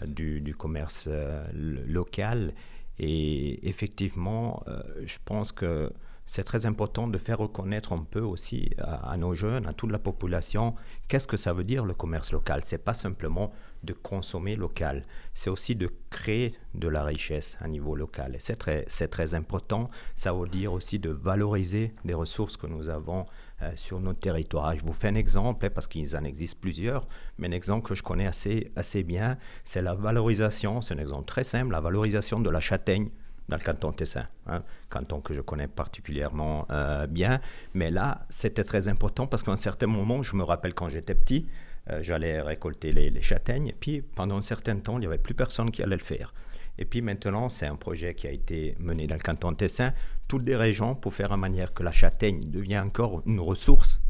du, 0.06 0.40
du, 0.40 0.56
commerce 0.56 1.10
local. 1.54 2.54
Et 2.98 3.68
effectivement, 3.68 4.64
je 5.06 5.18
pense 5.24 5.52
que 5.52 5.92
c'est 6.30 6.44
très 6.44 6.68
important 6.68 7.08
de 7.08 7.18
faire 7.18 7.40
reconnaître 7.40 7.92
un 7.92 8.06
peu 8.10 8.22
aussi 8.22 8.70
à, 8.78 9.18
nos 9.18 9.34
jeunes, 9.34 9.66
à 9.66 9.74
toute 9.74 9.92
la 9.92 9.98
population, 9.98 10.76
qu'est-ce 11.08 11.28
que 11.28 11.38
ça 11.38 11.54
veut 11.54 11.64
dire 11.64 11.84
le 11.84 11.96
commerce 11.96 12.32
local. 12.32 12.62
C'est 12.64 12.78
pas 12.78 12.94
simplement 12.94 13.52
de 13.82 13.94
consommer 13.94 14.56
local, 14.56 15.02
c'est 15.34 15.50
aussi 15.50 15.76
de 15.76 15.90
créer 16.12 16.54
de 16.76 16.88
la 16.88 17.04
richesse 17.04 17.58
à 17.62 17.68
niveau 17.68 17.96
local. 17.96 18.36
Et 18.36 18.40
c'est 18.40 18.58
très, 18.58 18.86
c'est 18.88 19.08
très 19.08 19.34
important. 19.34 19.90
Ça 20.16 20.32
veut 20.32 20.48
dire 20.48 20.72
aussi 20.72 21.00
de 21.00 21.10
valoriser 21.10 21.96
des 22.06 22.14
ressources 22.14 22.58
que 22.58 22.68
nous 22.68 22.92
avons 22.92 23.26
euh, 23.64 23.72
sur 23.76 24.00
notre 24.00 24.20
territoire. 24.20 24.78
Je 24.78 24.84
vous 24.84 24.94
fais 24.94 25.08
un 25.08 25.16
exemple, 25.16 25.66
hein, 25.66 25.72
parce 25.74 25.88
qu'il 25.88 26.16
en 26.16 26.24
existe 26.26 26.62
plusieurs, 26.62 27.08
mais 27.40 27.48
un 27.48 27.54
exemple 27.54 27.88
que 27.88 27.96
je 27.96 28.04
connais 28.04 28.28
assez, 28.28 28.72
assez 28.76 29.02
bien, 29.02 29.40
c'est 29.64 29.82
la 29.82 29.96
valorisation, 29.96 30.84
c'est 30.84 30.94
un 30.94 31.00
exemple 31.00 31.26
très 31.26 31.44
simple, 31.44 31.72
la 31.72 31.82
valorisation 31.82 32.40
de 32.40 32.52
la 32.52 32.60
châtaigne 32.60 33.10
dans 33.50 33.58
le 33.58 33.64
canton 33.64 33.92
Tessin, 33.92 34.28
hein, 34.48 34.64
canton 34.90 35.20
que 35.22 35.34
je 35.34 35.42
connais 35.42 35.68
particulièrement 35.68 36.68
euh, 36.70 37.08
bien. 37.08 37.42
Mais 37.74 37.90
là, 37.92 38.26
c'était 38.30 38.64
très 38.64 38.88
important 38.88 39.28
parce 39.28 39.44
qu'à 39.44 39.52
un 39.52 39.58
certain 39.58 39.88
moment, 39.88 40.22
je 40.22 40.36
me 40.36 40.44
rappelle 40.44 40.74
quand 40.74 40.88
j'étais 40.88 41.16
petit, 41.16 41.48
euh, 41.90 42.00
j'allais 42.04 42.42
récolter 42.42 42.92
les, 42.92 43.22
châtaignes, 43.22 43.68
et 43.68 43.76
puis 43.78 44.02
pendant 44.02 44.38
un 44.38 44.44
certain 44.44 44.78
temps, 44.78 44.98
il 44.98 45.02
n'y 45.02 45.08
avait 45.08 45.18
plus 45.18 45.34
personne 45.34 45.72
qui 45.72 45.82
allait 45.82 45.98
le 45.98 46.04
faire. 46.04 46.34
Et 46.78 46.86
puis 46.86 47.02
maintenant, 47.02 47.50
c'est 47.50 47.66
un 47.66 47.76
projet 47.76 48.14
qui 48.14 48.28
a 48.28 48.32
été 48.32 48.76
mené 48.80 49.08
dans 49.08 49.16
le 49.16 49.22
canton 49.22 49.54
Tessin, 49.54 49.94
toutes 50.28 50.46
les 50.46 50.56
régions 50.56 50.96
pour 50.96 51.14
faire 51.14 51.32
en 51.32 51.38
manière 51.38 51.74
que 51.74 51.84
la 51.84 51.92
châtaigne 51.92 52.42
devienne 52.50 52.86
encore 52.86 53.24
une 53.26 53.40
ressource 53.40 54.02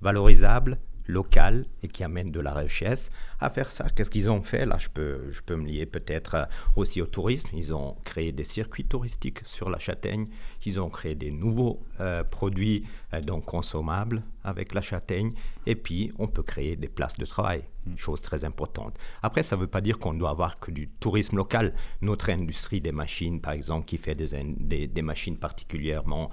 valorisable 0.00 0.78
local 1.08 1.64
et 1.82 1.88
qui 1.88 2.04
amène 2.04 2.30
de 2.30 2.38
la 2.38 2.52
richesse 2.52 3.10
à 3.40 3.50
faire 3.50 3.70
ça. 3.70 3.88
Qu'est-ce 3.88 4.10
qu'ils 4.10 4.30
ont 4.30 4.42
fait? 4.42 4.66
Là, 4.66 4.76
je 4.78 4.88
peux, 4.88 5.32
je 5.32 5.40
peux 5.40 5.56
me 5.56 5.66
lier 5.66 5.86
peut-être 5.86 6.34
euh, 6.34 6.44
aussi 6.76 7.02
au 7.02 7.06
tourisme. 7.06 7.48
Ils 7.54 7.74
ont 7.74 7.96
créé 8.04 8.30
des 8.30 8.44
circuits 8.44 8.84
touristiques 8.84 9.40
sur 9.44 9.70
la 9.70 9.78
châtaigne. 9.78 10.28
Ils 10.64 10.78
ont 10.78 10.90
créé 10.90 11.14
des 11.14 11.30
nouveaux 11.30 11.82
euh, 12.00 12.22
produits 12.22 12.84
euh, 13.14 13.20
donc 13.20 13.46
consommables 13.46 14.22
avec 14.44 14.74
la 14.74 14.82
châtaigne. 14.82 15.32
Et 15.66 15.74
puis, 15.74 16.12
on 16.18 16.28
peut 16.28 16.42
créer 16.42 16.76
des 16.76 16.88
places 16.88 17.16
de 17.16 17.24
travail. 17.24 17.64
Chose 17.96 18.22
très 18.22 18.44
importante. 18.44 18.96
Après, 19.22 19.42
ça 19.42 19.56
ne 19.56 19.62
veut 19.62 19.66
pas 19.66 19.80
dire 19.80 19.98
qu'on 19.98 20.14
doit 20.14 20.30
avoir 20.30 20.58
que 20.58 20.70
du 20.70 20.88
tourisme 20.88 21.36
local. 21.36 21.74
Notre 22.02 22.30
industrie 22.30 22.80
des 22.80 22.92
machines, 22.92 23.40
par 23.40 23.52
exemple, 23.52 23.86
qui 23.86 23.96
fait 23.96 24.14
des, 24.14 24.86
des, 24.86 25.02
machines 25.02 25.36
particulièrement 25.36 26.30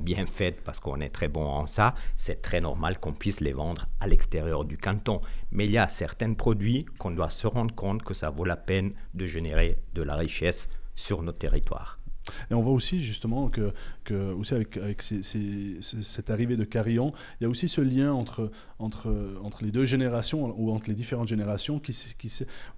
bien 0.00 0.26
faites 0.26 0.62
parce 0.62 0.80
qu'on 0.80 1.00
est 1.00 1.08
très 1.08 1.28
bon 1.28 1.44
en 1.44 1.66
ça, 1.66 1.94
c'est 2.16 2.42
très 2.42 2.60
normal 2.60 2.98
qu'on 2.98 3.12
puisse 3.12 3.40
les 3.40 3.52
vendre 3.52 3.86
à 4.00 4.06
l'extérieur 4.06 4.64
du 4.64 4.76
canton. 4.76 5.20
Mais 5.50 5.66
il 5.66 5.72
y 5.72 5.78
a 5.78 5.88
certains 5.88 6.34
produits 6.34 6.84
qu'on 6.98 7.10
doit 7.10 7.30
se 7.30 7.46
rendre 7.46 7.74
compte 7.74 8.02
que 8.02 8.14
ça 8.14 8.30
vaut 8.30 8.44
la 8.44 8.56
peine 8.56 8.92
de 9.14 9.26
générer 9.26 9.78
de 9.94 10.02
la 10.02 10.16
richesse 10.16 10.68
sur 10.94 11.22
notre 11.22 11.38
territoire. 11.38 12.01
Et 12.50 12.54
on 12.54 12.60
voit 12.60 12.72
aussi 12.72 13.02
justement 13.02 13.50
que, 13.50 13.72
aussi 14.32 14.54
avec, 14.54 14.78
cette 15.80 16.30
arrivée 16.30 16.56
de 16.56 16.64
Carillon, 16.64 17.12
il 17.40 17.44
y 17.44 17.46
a 17.46 17.50
aussi 17.50 17.68
ce 17.68 17.80
lien 17.80 18.12
entre, 18.12 18.50
entre, 18.78 19.08
les 19.62 19.70
deux 19.70 19.84
générations 19.84 20.54
ou 20.58 20.70
entre 20.70 20.88
les 20.88 20.94
différentes 20.94 21.28
générations 21.28 21.78
qui, 21.78 21.92
qui 22.18 22.30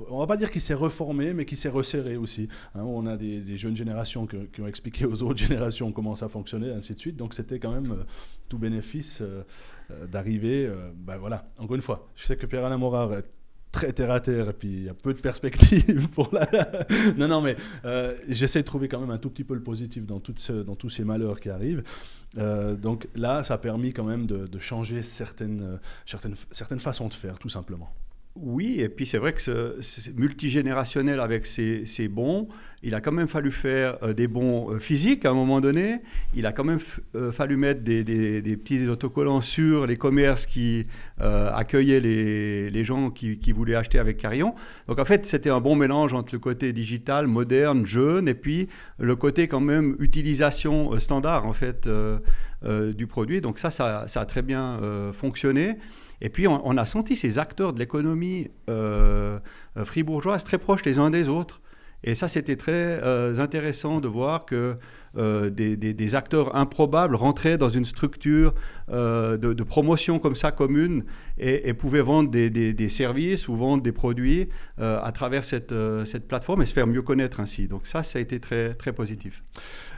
on 0.08 0.18
va 0.18 0.26
pas 0.26 0.36
dire 0.36 0.50
qu'il 0.50 0.60
s'est 0.60 0.74
reformé, 0.74 1.34
mais 1.34 1.44
qui 1.44 1.56
s'est 1.56 1.68
resserré 1.68 2.16
aussi. 2.16 2.48
Hein, 2.74 2.82
on 2.82 3.06
a 3.06 3.16
des, 3.16 3.56
jeunes 3.56 3.76
générations 3.76 4.26
qui 4.26 4.60
ont 4.60 4.66
expliqué 4.66 5.06
aux 5.06 5.22
autres 5.22 5.38
générations 5.46 5.92
comment 5.92 6.14
ça 6.14 6.28
fonctionnait, 6.28 6.72
ainsi 6.72 6.94
de 6.94 7.00
suite. 7.00 7.16
Donc 7.16 7.34
c'était 7.34 7.58
quand 7.58 7.72
même 7.72 7.92
euh, 7.92 8.04
tout 8.48 8.58
bénéfice 8.58 9.20
euh, 9.20 9.42
euh, 9.90 10.06
d'arriver. 10.06 10.70
ben 10.96 11.16
voilà, 11.16 11.50
encore 11.58 11.76
une 11.76 11.82
fois, 11.82 12.08
je 12.16 12.26
sais 12.26 12.36
que 12.36 12.46
Pierre-Alain 12.46 12.78
Morard 12.78 13.12
est 13.14 13.26
très 13.74 13.92
terre 13.92 14.10
à 14.12 14.20
terre 14.20 14.48
et 14.50 14.52
puis 14.52 14.68
il 14.68 14.82
y 14.84 14.88
a 14.88 14.94
peu 14.94 15.12
de 15.12 15.18
perspectives 15.20 16.08
pour 16.14 16.30
la. 16.32 16.48
non, 17.18 17.28
non, 17.28 17.40
mais 17.42 17.56
euh, 17.84 18.14
j'essaie 18.28 18.60
de 18.60 18.64
trouver 18.66 18.88
quand 18.88 19.00
même 19.00 19.10
un 19.10 19.18
tout 19.18 19.28
petit 19.30 19.44
peu 19.44 19.54
le 19.54 19.62
positif 19.62 20.06
dans, 20.06 20.20
toutes 20.20 20.38
ce- 20.38 20.62
dans 20.62 20.76
tous 20.76 20.90
ces 20.90 21.04
malheurs 21.04 21.40
qui 21.40 21.50
arrivent. 21.50 21.82
Euh, 22.38 22.74
donc 22.76 23.08
là, 23.14 23.42
ça 23.44 23.54
a 23.54 23.58
permis 23.58 23.92
quand 23.92 24.04
même 24.04 24.26
de, 24.26 24.46
de 24.46 24.58
changer 24.58 25.02
certaines, 25.02 25.60
euh, 25.62 25.76
certaines, 26.06 26.34
certaines 26.50 26.80
façons 26.80 27.08
de 27.08 27.14
faire, 27.14 27.38
tout 27.38 27.48
simplement. 27.48 27.92
Oui, 28.36 28.80
et 28.80 28.88
puis 28.88 29.06
c'est 29.06 29.18
vrai 29.18 29.32
que 29.32 29.40
ce, 29.40 29.76
c'est 29.80 30.18
multigénérationnel 30.18 31.20
avec 31.20 31.46
ses, 31.46 32.08
bons, 32.08 32.48
il 32.82 32.96
a 32.96 33.00
quand 33.00 33.12
même 33.12 33.28
fallu 33.28 33.52
faire 33.52 33.96
euh, 34.02 34.12
des 34.12 34.26
bons 34.26 34.72
euh, 34.72 34.80
physiques 34.80 35.24
à 35.24 35.30
un 35.30 35.34
moment 35.34 35.60
donné. 35.60 36.00
Il 36.34 36.44
a 36.44 36.50
quand 36.50 36.64
même 36.64 36.80
euh, 37.14 37.30
fallu 37.30 37.56
mettre 37.56 37.82
des, 37.82 38.02
petits 38.56 38.88
autocollants 38.88 39.40
sur 39.40 39.86
les 39.86 39.96
commerces 39.96 40.46
qui 40.46 40.84
accueillaient 41.20 42.00
les, 42.00 42.84
gens 42.84 43.12
qui, 43.12 43.52
voulaient 43.52 43.76
acheter 43.76 44.00
avec 44.00 44.16
Carillon. 44.16 44.56
Donc 44.88 44.98
en 44.98 45.04
fait, 45.04 45.26
c'était 45.26 45.50
un 45.50 45.60
bon 45.60 45.76
mélange 45.76 46.12
entre 46.12 46.34
le 46.34 46.40
côté 46.40 46.72
digital, 46.72 47.28
moderne, 47.28 47.86
jeune, 47.86 48.26
et 48.26 48.34
puis 48.34 48.68
le 48.98 49.14
côté 49.14 49.46
quand 49.46 49.60
même 49.60 49.94
utilisation 50.00 50.98
standard 50.98 51.46
en 51.46 51.52
fait 51.52 51.88
du 52.64 53.06
produit. 53.06 53.40
Donc 53.40 53.60
ça, 53.60 53.70
ça, 53.70 54.06
a 54.14 54.24
très 54.26 54.42
bien 54.42 54.80
fonctionné. 55.12 55.76
Et 56.20 56.28
puis, 56.28 56.46
on, 56.46 56.76
a 56.76 56.84
senti 56.84 57.16
ces 57.16 57.38
acteurs 57.38 57.72
de 57.72 57.78
l'économie 57.78 58.48
euh, 58.70 59.38
euh, 59.76 59.84
fribourgeoise 59.84 60.44
très 60.44 60.58
proches 60.58 60.84
les 60.84 60.98
uns 60.98 61.10
des 61.10 61.28
autres. 61.28 61.60
Et 62.06 62.14
ça, 62.14 62.28
c'était 62.28 62.56
très 62.56 62.72
euh, 62.72 63.38
intéressant 63.38 64.00
de 64.00 64.08
voir 64.08 64.44
que 64.44 64.76
des, 65.14 66.14
acteurs 66.14 66.54
improbables 66.54 67.14
rentraient 67.14 67.56
dans 67.56 67.68
une 67.70 67.84
structure 67.84 68.52
de, 68.88 69.62
promotion 69.62 70.18
comme 70.18 70.34
ça 70.34 70.50
commune 70.50 71.04
et, 71.38 71.72
pouvaient 71.72 72.02
vendre 72.02 72.30
des, 72.30 72.88
services 72.88 73.48
ou 73.48 73.56
vendre 73.56 73.82
des 73.82 73.92
produits 73.92 74.48
à 74.76 75.12
travers 75.12 75.44
cette, 75.44 75.72
cette 76.04 76.28
plateforme 76.28 76.60
et 76.60 76.66
se 76.66 76.74
faire 76.74 76.86
mieux 76.86 77.00
connaître 77.00 77.40
ainsi. 77.40 77.68
Donc 77.68 77.86
ça, 77.86 78.02
ça 78.02 78.18
a 78.18 78.22
été 78.22 78.38
très, 78.38 78.74
très 78.74 78.92
positif. 78.92 79.42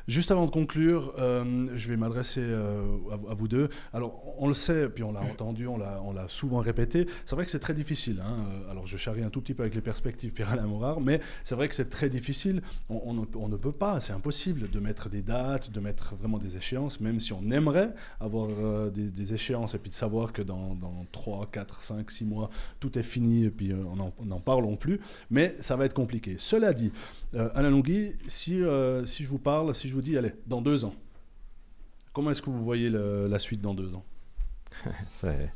Juste 0.09 0.31
avant 0.31 0.47
de 0.47 0.51
conclure, 0.53 1.13
euh, 1.19 1.67
je 1.75 1.89
vais 1.89 1.97
m'adresser 1.97 2.41
euh, 2.41 2.81
à, 3.29 3.35
vous- 3.35 3.49
deux. 3.49 3.69
Alors, 3.93 4.23
on 4.39 4.47
le 4.47 4.55
sait, 4.55 4.89
puis 4.89 5.03
on 5.03 5.13
l'a 5.13 5.21
entendu, 5.21 5.67
on 5.67 5.77
l'a 5.79 6.29
souvent 6.29 6.59
répété. 6.59 7.07
C'est 7.25 7.35
vrai 7.35 7.45
que 7.45 7.51
c'est 7.51 7.59
très 7.59 7.75
difficile. 7.75 8.23
hein. 8.25 8.37
Alors, 8.71 8.87
je 8.87 8.97
charrie 8.97 9.23
un 9.25 9.31
tout 9.31 9.41
petit 9.41 9.55
peu 9.55 9.63
avec 9.65 9.75
les 9.75 9.81
perspectives 9.81 10.33
Pierre-Alain 10.33 10.67
Morard, 10.67 11.01
mais 11.01 11.21
c'est 11.43 11.55
vrai 11.57 11.69
que 11.69 11.75
c'est 11.75 11.89
très 11.89 12.09
difficile. 12.09 12.63
On, 12.89 13.15
ne, 13.15 13.57
peut 13.57 13.73
pas, 13.73 14.01
c'est 14.01 14.13
impossible 14.13 14.71
de 14.71 14.79
mettre 14.81 15.09
des 15.09 15.23
dates, 15.23 15.71
de 15.73 15.81
mettre 15.81 16.15
vraiment 16.15 16.39
des 16.39 16.57
échéances, 16.57 17.01
même 17.01 17.19
si 17.21 17.33
on 17.33 17.51
aimerait 17.51 17.93
avoir 18.21 18.49
euh, 18.51 18.91
des, 18.91 19.33
échéances 19.35 19.75
et 19.75 19.79
puis 19.79 19.91
de 19.91 19.95
savoir 19.97 20.33
que 20.33 20.43
dans, 20.43 20.75
dans 20.77 21.05
3, 21.11 21.49
4, 21.51 21.83
5, 21.83 22.11
6 22.11 22.25
mois, 22.25 22.51
tout 22.79 22.97
est 22.97 23.03
fini 23.03 23.45
et 23.45 23.51
puis 23.51 23.73
on 23.73 23.97
n'en- 23.97 24.13
on 24.19 24.27
n'en 24.27 24.41
parlons 24.41 24.77
plus. 24.77 25.01
Mais 25.31 25.55
ça 25.61 25.75
va 25.75 25.85
être 25.85 25.95
compliqué. 25.95 26.37
Cela 26.39 26.73
dit, 26.73 26.93
Alain 27.55 27.71
Longhi, 27.71 28.13
si, 28.29 28.61
si 29.05 29.25
je 29.25 29.29
vous 29.29 29.39
parle, 29.39 29.75
si 29.75 29.89
je 29.89 29.96
vous 29.97 30.03
dis, 30.03 30.17
allez, 30.17 30.35
dans 30.47 30.61
deux 30.63 30.85
ans, 30.85 30.95
comment 32.13 32.31
est-ce 32.31 32.43
que 32.43 32.51
vous 32.51 32.63
voyez 32.65 32.89
le- 32.91 33.27
la 33.29 33.39
suite 33.39 33.61
dans 33.61 33.75
deux 33.75 33.95
ans? 33.95 34.05
C'est, 35.09 35.51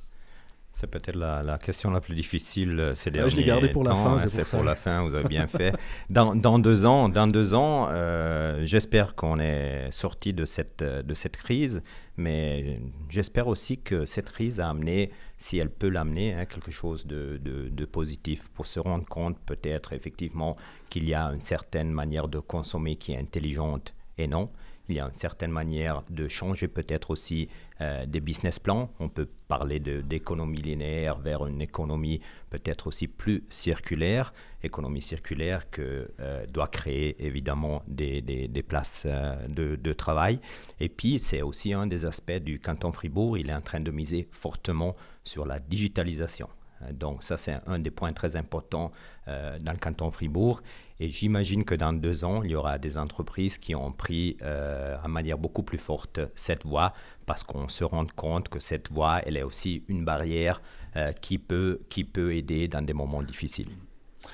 c'est 0.73 0.87
peut-être 0.87 1.17
la, 1.17 1.43
la 1.43 1.59
question 1.59 1.91
la 1.91 2.01
plus 2.01 2.15
difficile 2.15 2.79
euh, 2.79 2.95
ces 2.95 3.11
je 3.13 3.37
l'ai 3.37 3.45
gardé 3.45 3.69
pour 3.71 3.83
la 3.83 3.95
fin, 3.97 4.17
hein, 4.19 4.27
c'est 4.29 4.49
pour 4.49 4.63
la 4.63 4.77
fin, 4.77 5.03
vous 5.03 5.15
avez 5.17 5.29
bien 5.29 5.49
fait. 5.49 5.75
Dans, 6.11 6.35
dans 6.37 6.61
deux 6.61 6.87
ans, 6.87 7.09
dans 7.09 7.27
deux 7.27 7.55
ans 7.55 7.89
euh, 7.91 8.65
j'espère 8.65 9.17
qu'on 9.17 9.41
est 9.41 9.91
sorti 9.91 10.33
de 10.33 10.45
cette, 10.45 10.81
euh, 10.83 11.03
de 11.03 11.13
cette 11.15 11.37
crise, 11.37 11.83
mais 12.17 12.81
j'espère 13.09 13.49
aussi 13.49 13.79
que 13.79 14.05
cette 14.05 14.31
crise 14.31 14.61
a 14.61 14.71
amené, 14.71 15.11
si 15.39 15.59
elle 15.59 15.71
peut 15.71 15.89
l'amener, 15.89 16.35
hein, 16.35 16.47
quelque 16.47 16.71
chose 16.71 17.05
de, 17.05 17.39
de- 17.43 17.69
de 17.69 17.85
positif 17.85 18.49
pour 18.55 18.69
se 18.69 18.79
rendre 18.79 19.05
compte 19.07 19.39
peut-être 19.45 19.93
effectivement 19.93 20.57
qu'il 20.89 21.07
y 21.09 21.15
a 21.15 21.25
une 21.33 21.43
certaine 21.43 21.93
manière 21.93 22.29
de 22.29 22.39
consommer 22.39 22.95
qui 22.95 23.13
est 23.13 23.19
intelligente 23.19 23.93
et 24.21 24.29
non. 24.29 24.51
Il 24.89 24.97
y 24.97 25.01
a 25.01 25.05
une 25.05 25.15
certaine 25.15 25.53
manière 25.53 26.03
de 26.11 26.27
changer 26.27 26.67
peut-être 26.67 27.11
aussi 27.13 27.49
euh, 27.81 28.05
des 28.07 28.19
business 28.21 28.59
plans. 28.59 28.91
On 28.99 29.09
peut 29.09 29.29
parler 29.47 29.79
d'économie 29.79 30.61
linéaire 30.61 31.17
vers 31.19 31.47
une 31.47 31.61
économie 31.63 32.19
peut-être 32.51 32.89
aussi 32.89 33.07
plus 33.07 33.45
circulaire. 33.51 34.33
Économie 34.65 35.01
circulaire 35.01 35.71
que 35.71 36.11
euh, 36.19 36.45
doit 36.47 36.67
créer 36.67 37.25
évidemment 37.25 37.83
des, 37.87 38.21
des- 38.21 38.63
places 38.65 39.07
euh, 39.09 39.37
de 39.47 39.93
travail. 39.93 40.41
Et 40.81 40.89
puis 40.89 41.21
c'est 41.21 41.43
aussi 41.43 41.73
un 41.73 41.87
des 41.87 42.05
aspects 42.05 42.33
du 42.43 42.59
canton 42.59 42.91
Fribourg. 42.91 43.39
Il 43.39 43.49
est 43.49 43.55
en 43.55 43.61
train 43.63 43.81
de 43.81 43.93
miser 43.93 44.27
fortement 44.33 44.97
sur 45.23 45.47
la 45.47 45.61
digitalisation. 45.61 46.49
Donc 46.93 47.23
ça, 47.23 47.37
c'est 47.37 47.59
un 47.67 47.79
des 47.79 47.91
points 47.91 48.13
très 48.13 48.37
importants 48.37 48.91
euh, 49.29 49.59
dans 49.59 49.73
le 49.73 49.79
canton 49.79 50.11
Fribourg. 50.11 50.63
Et 50.99 51.09
j'imagine 51.11 51.65
que 51.65 51.75
dans 51.75 51.93
deux 51.93 52.25
ans, 52.25 52.43
il 52.43 52.51
y 52.51 52.55
aura 52.55 52.79
des 52.79 52.99
entreprises 52.99 53.59
qui 53.59 53.75
ont 53.75 53.93
pris 53.93 54.37
euh, 54.43 54.97
en 55.05 55.09
manière 55.09 55.39
beaucoup 55.39 55.63
plus 55.63 55.79
forte 55.79 56.21
cette 56.35 56.65
voie 56.65 56.93
parce 57.27 57.43
qu'on 57.43 57.69
se 57.69 57.85
rend 57.85 58.07
compte 58.15 58.49
que 58.49 58.61
cette 58.61 58.91
voie, 58.91 59.21
elle 59.25 59.37
est 59.37 59.43
aussi 59.43 59.85
une 59.89 60.05
barrière 60.05 60.61
euh, 60.97 61.13
qui, 61.13 61.39
peut, 61.39 61.81
qui 61.89 62.05
peut 62.05 62.35
aider 62.35 62.69
dans 62.69 62.83
des 62.83 62.93
moments 62.93 63.23
difficiles. 63.23 63.71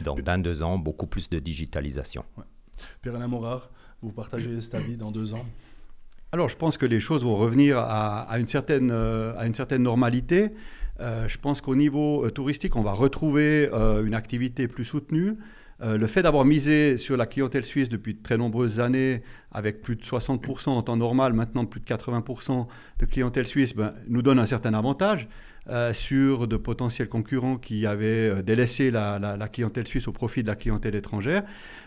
Donc 0.01 0.23
dans 0.23 0.39
deux 0.39 0.63
ans, 0.63 0.79
beaucoup 0.79 1.07
plus 1.07 1.29
de 1.29 1.39
digitalisation. 1.39 2.25
Pierre-Alain 3.01 3.29
Morard, 3.29 3.71
vous 4.03 4.13
partagez 4.13 4.61
cet 4.61 4.75
avis 4.75 4.97
dans 4.97 5.11
deux 5.11 5.35
ans? 5.35 5.47
Alors, 6.33 6.49
je 6.49 6.57
pense 6.57 6.77
que 6.77 6.87
les 6.87 7.01
choses 7.01 7.23
vont 7.23 7.37
revenir 7.37 7.79
à, 7.79 8.23
à 8.23 8.39
une, 8.39 8.49
certaine, 8.49 8.91
euh, 8.91 9.33
à 9.39 9.47
une 9.47 9.55
certaine 9.55 9.83
normalité. 9.83 10.51
Euh, 11.01 11.29
je 11.29 11.39
pense 11.39 11.61
qu'au 11.61 11.77
niveau 11.77 12.25
euh, 12.25 12.31
touristique, 12.31 12.77
on 12.77 12.83
va 12.83 12.93
retrouver 12.93 13.69
euh, 13.73 14.05
une 14.05 14.15
activité 14.15 14.69
plus 14.69 14.85
soutenue. 14.85 15.37
Le 15.79 16.07
fait 16.07 16.23
d'avoir 16.23 16.47
misé 16.47 16.97
sur 16.97 17.19
la 17.19 17.27
clientèle 17.27 17.67
suisse 17.67 17.91
depuis 17.91 18.15
de 18.15 18.23
très 18.23 18.39
nombreuses 18.39 18.81
années, 18.81 19.23
avec 19.53 19.83
plus 19.83 19.95
de 19.97 20.03
60% 20.03 20.71
en 20.71 20.81
temps 20.81 20.97
normal, 20.97 21.35
maintenant 21.35 21.67
plus 21.67 21.81
de 21.81 21.85
80% 21.85 22.67
de 22.99 23.05
clientèle 23.05 23.47
suisse, 23.47 23.77
ben, 23.77 23.93
nous 24.09 24.23
donne 24.23 24.39
un 24.39 24.47
certain 24.47 24.73
avantage 24.73 25.29
euh, 25.69 25.93
sur 25.93 26.47
de 26.47 26.57
potentiels 26.57 27.09
concurrents 27.09 27.57
qui 27.57 27.87
avaient 27.87 28.31
euh, 28.31 28.41
délaissé 28.41 28.93
la, 28.93 29.37
clientèle 29.53 29.85
suisse 29.89 30.07
au 30.07 30.13
profit 30.13 30.45
de 30.45 30.47
la 30.47 30.55
clientèle 30.55 30.95
étrangère. 30.95 31.43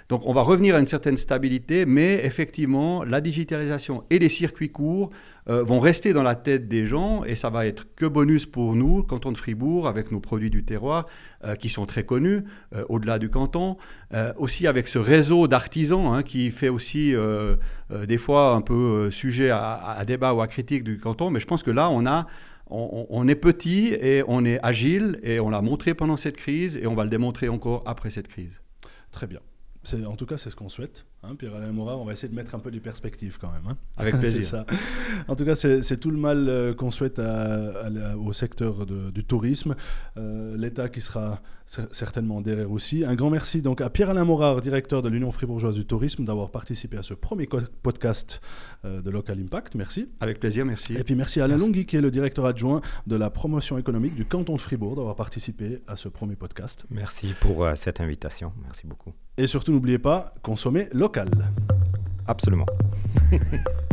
Donc 0.09 0.23
on 0.25 0.33
va 0.33 0.41
revenir 0.41 0.75
à 0.75 0.79
une 0.79 0.85
certaine 0.85 1.15
stabilité, 1.15 1.85
mais 1.85 2.19
effectivement, 2.25 3.05
la 3.05 3.21
digitalisation 3.21 4.03
et 4.09 4.19
les 4.19 4.27
circuits 4.27 4.69
courts 4.69 5.11
euh, 5.47 5.63
vont 5.63 5.79
rester 5.79 6.11
dans 6.11 6.23
la 6.23 6.35
tête 6.35 6.67
des 6.67 6.85
gens 6.85 7.23
et 7.23 7.35
ça 7.35 7.49
va 7.49 7.67
être 7.67 7.87
que 7.95 8.05
bonus 8.05 8.45
pour 8.45 8.75
nous, 8.75 9.01
canton 9.01 9.31
de 9.31 9.37
Fribourg, 9.37 9.87
avec 9.87 10.11
nos 10.11 10.19
produits 10.19 10.49
du 10.49 10.65
terroir 10.65 11.05
qui 11.57 11.69
sont 11.69 11.85
très 11.85 12.03
connus 12.03 12.43
au-delà 12.89 13.17
du 13.17 13.29
canton. 13.29 13.77
Aussi 14.37 14.67
avec 14.67 14.89
ce 14.89 14.99
réseau 14.99 15.47
d'artisans 15.47 16.13
hein, 16.13 16.21
qui 16.21 16.51
fait 16.51 16.67
aussi 16.67 17.13
des 18.07 18.17
fois 18.17 18.55
un 18.55 18.61
peu 18.61 19.09
sujet 19.09 19.49
à, 19.49 19.95
à 19.97 20.03
débat 20.03 20.33
ou 20.33 20.41
à 20.41 20.47
critique 20.47 20.83
du 20.83 20.97
canton, 20.97 21.29
mais 21.29 21.39
je 21.39 21.47
pense 21.47 21.63
que 21.63 21.71
là, 21.71 21.89
on 21.89 22.05
a 22.05 22.27
on, 22.69 23.27
est 23.27 23.35
petit 23.35 23.87
et 23.87 24.23
on 24.27 24.45
est 24.45 24.59
agile 24.63 25.19
et 25.23 25.39
on 25.39 25.49
l'a 25.49 25.61
montré 25.61 25.93
pendant 25.93 26.17
cette 26.17 26.37
crise 26.37 26.77
et 26.77 26.87
on 26.87 26.95
va 26.95 27.03
le 27.03 27.09
démontrer 27.09 27.49
encore 27.49 27.83
après 27.85 28.09
cette 28.09 28.27
crise. 28.27 28.61
Très 29.11 29.27
bien. 29.27 29.39
En 30.05 30.15
tout 30.15 30.25
cas, 30.25 30.37
c'est 30.37 30.49
ce 30.49 30.55
qu'on 30.55 30.69
souhaite. 30.69 31.05
Hein, 31.21 31.35
Pierre-Alain 31.35 31.73
Morard, 31.73 31.99
on 31.99 32.05
va 32.05 32.13
essayer 32.13 32.29
de 32.29 32.35
mettre 32.35 32.55
un 32.55 32.59
peu 32.59 32.71
des 32.71 32.79
perspectives 32.79 33.37
quand 33.41 33.51
même. 33.51 33.67
hein. 33.69 33.75
Avec 33.97 34.17
plaisir. 34.19 34.41
ça. 34.41 34.65
En 35.27 35.35
tout 35.35 35.43
cas, 35.43 35.53
c'est 35.53 35.97
tout 35.97 36.11
le 36.11 36.17
mal 36.17 36.47
euh, 36.47 36.73
qu'on 36.73 36.91
souhaite 36.91 37.19
à- 37.19 37.85
à 37.85 37.89
la- 37.89 38.17
au 38.17 38.31
secteur 38.31 38.85
de- 38.85 39.09
du 39.11 39.25
tourisme. 39.25 39.75
Euh, 40.15 40.55
L'État 40.55 40.87
qui 40.87 41.01
sera 41.01 41.41
cer- 41.67 41.89
certainement 41.91 42.39
derrière 42.39 42.71
aussi. 42.71 43.03
Un 43.03 43.15
grand 43.15 43.29
merci 43.29 43.61
donc 43.61 43.81
à 43.81 43.89
Pierre-Alain 43.89 44.23
Morard, 44.23 44.61
directeur 44.61 45.01
de 45.01 45.09
l'Union 45.09 45.29
fribourgeoise 45.31 45.75
du 45.75 45.85
tourisme, 45.85 46.23
d'avoir 46.23 46.51
participé 46.51 46.95
à 46.97 47.03
ce 47.03 47.13
premier 47.13 47.49
podcast 47.83 48.39
euh, 48.85 49.01
de 49.01 49.09
Local 49.09 49.37
Impact. 49.41 49.75
Merci. 49.75 50.07
Avec 50.21 50.39
plaisir, 50.39 50.65
merci. 50.65 50.93
Et 50.93 51.03
puis 51.03 51.15
merci 51.15 51.41
à 51.41 51.43
Alain. 51.43 51.57
Longhi, 51.57 51.85
qui 51.85 51.97
est 51.97 52.01
le 52.01 52.11
directeur 52.11 52.45
adjoint 52.45 52.79
de 53.07 53.17
la 53.17 53.29
promotion 53.29 53.77
économique 53.77 54.15
du 54.15 54.23
canton 54.23 54.55
de 54.55 54.61
Fribourg, 54.61 54.95
d'avoir 54.95 55.17
participé 55.17 55.81
à 55.85 55.97
ce 55.97 56.07
premier 56.07 56.37
podcast. 56.37 56.85
Merci 56.89 57.33
pour 57.41 57.67
cette 57.75 57.99
invitation. 57.99 58.53
Merci 58.63 58.87
beaucoup. 58.87 59.11
Et 59.37 59.47
surtout, 59.47 59.73
n'oubliez 59.73 59.99
pas, 59.99 60.33
consommer 60.43 60.87
local. 60.93 61.08
Absolument. 62.27 62.69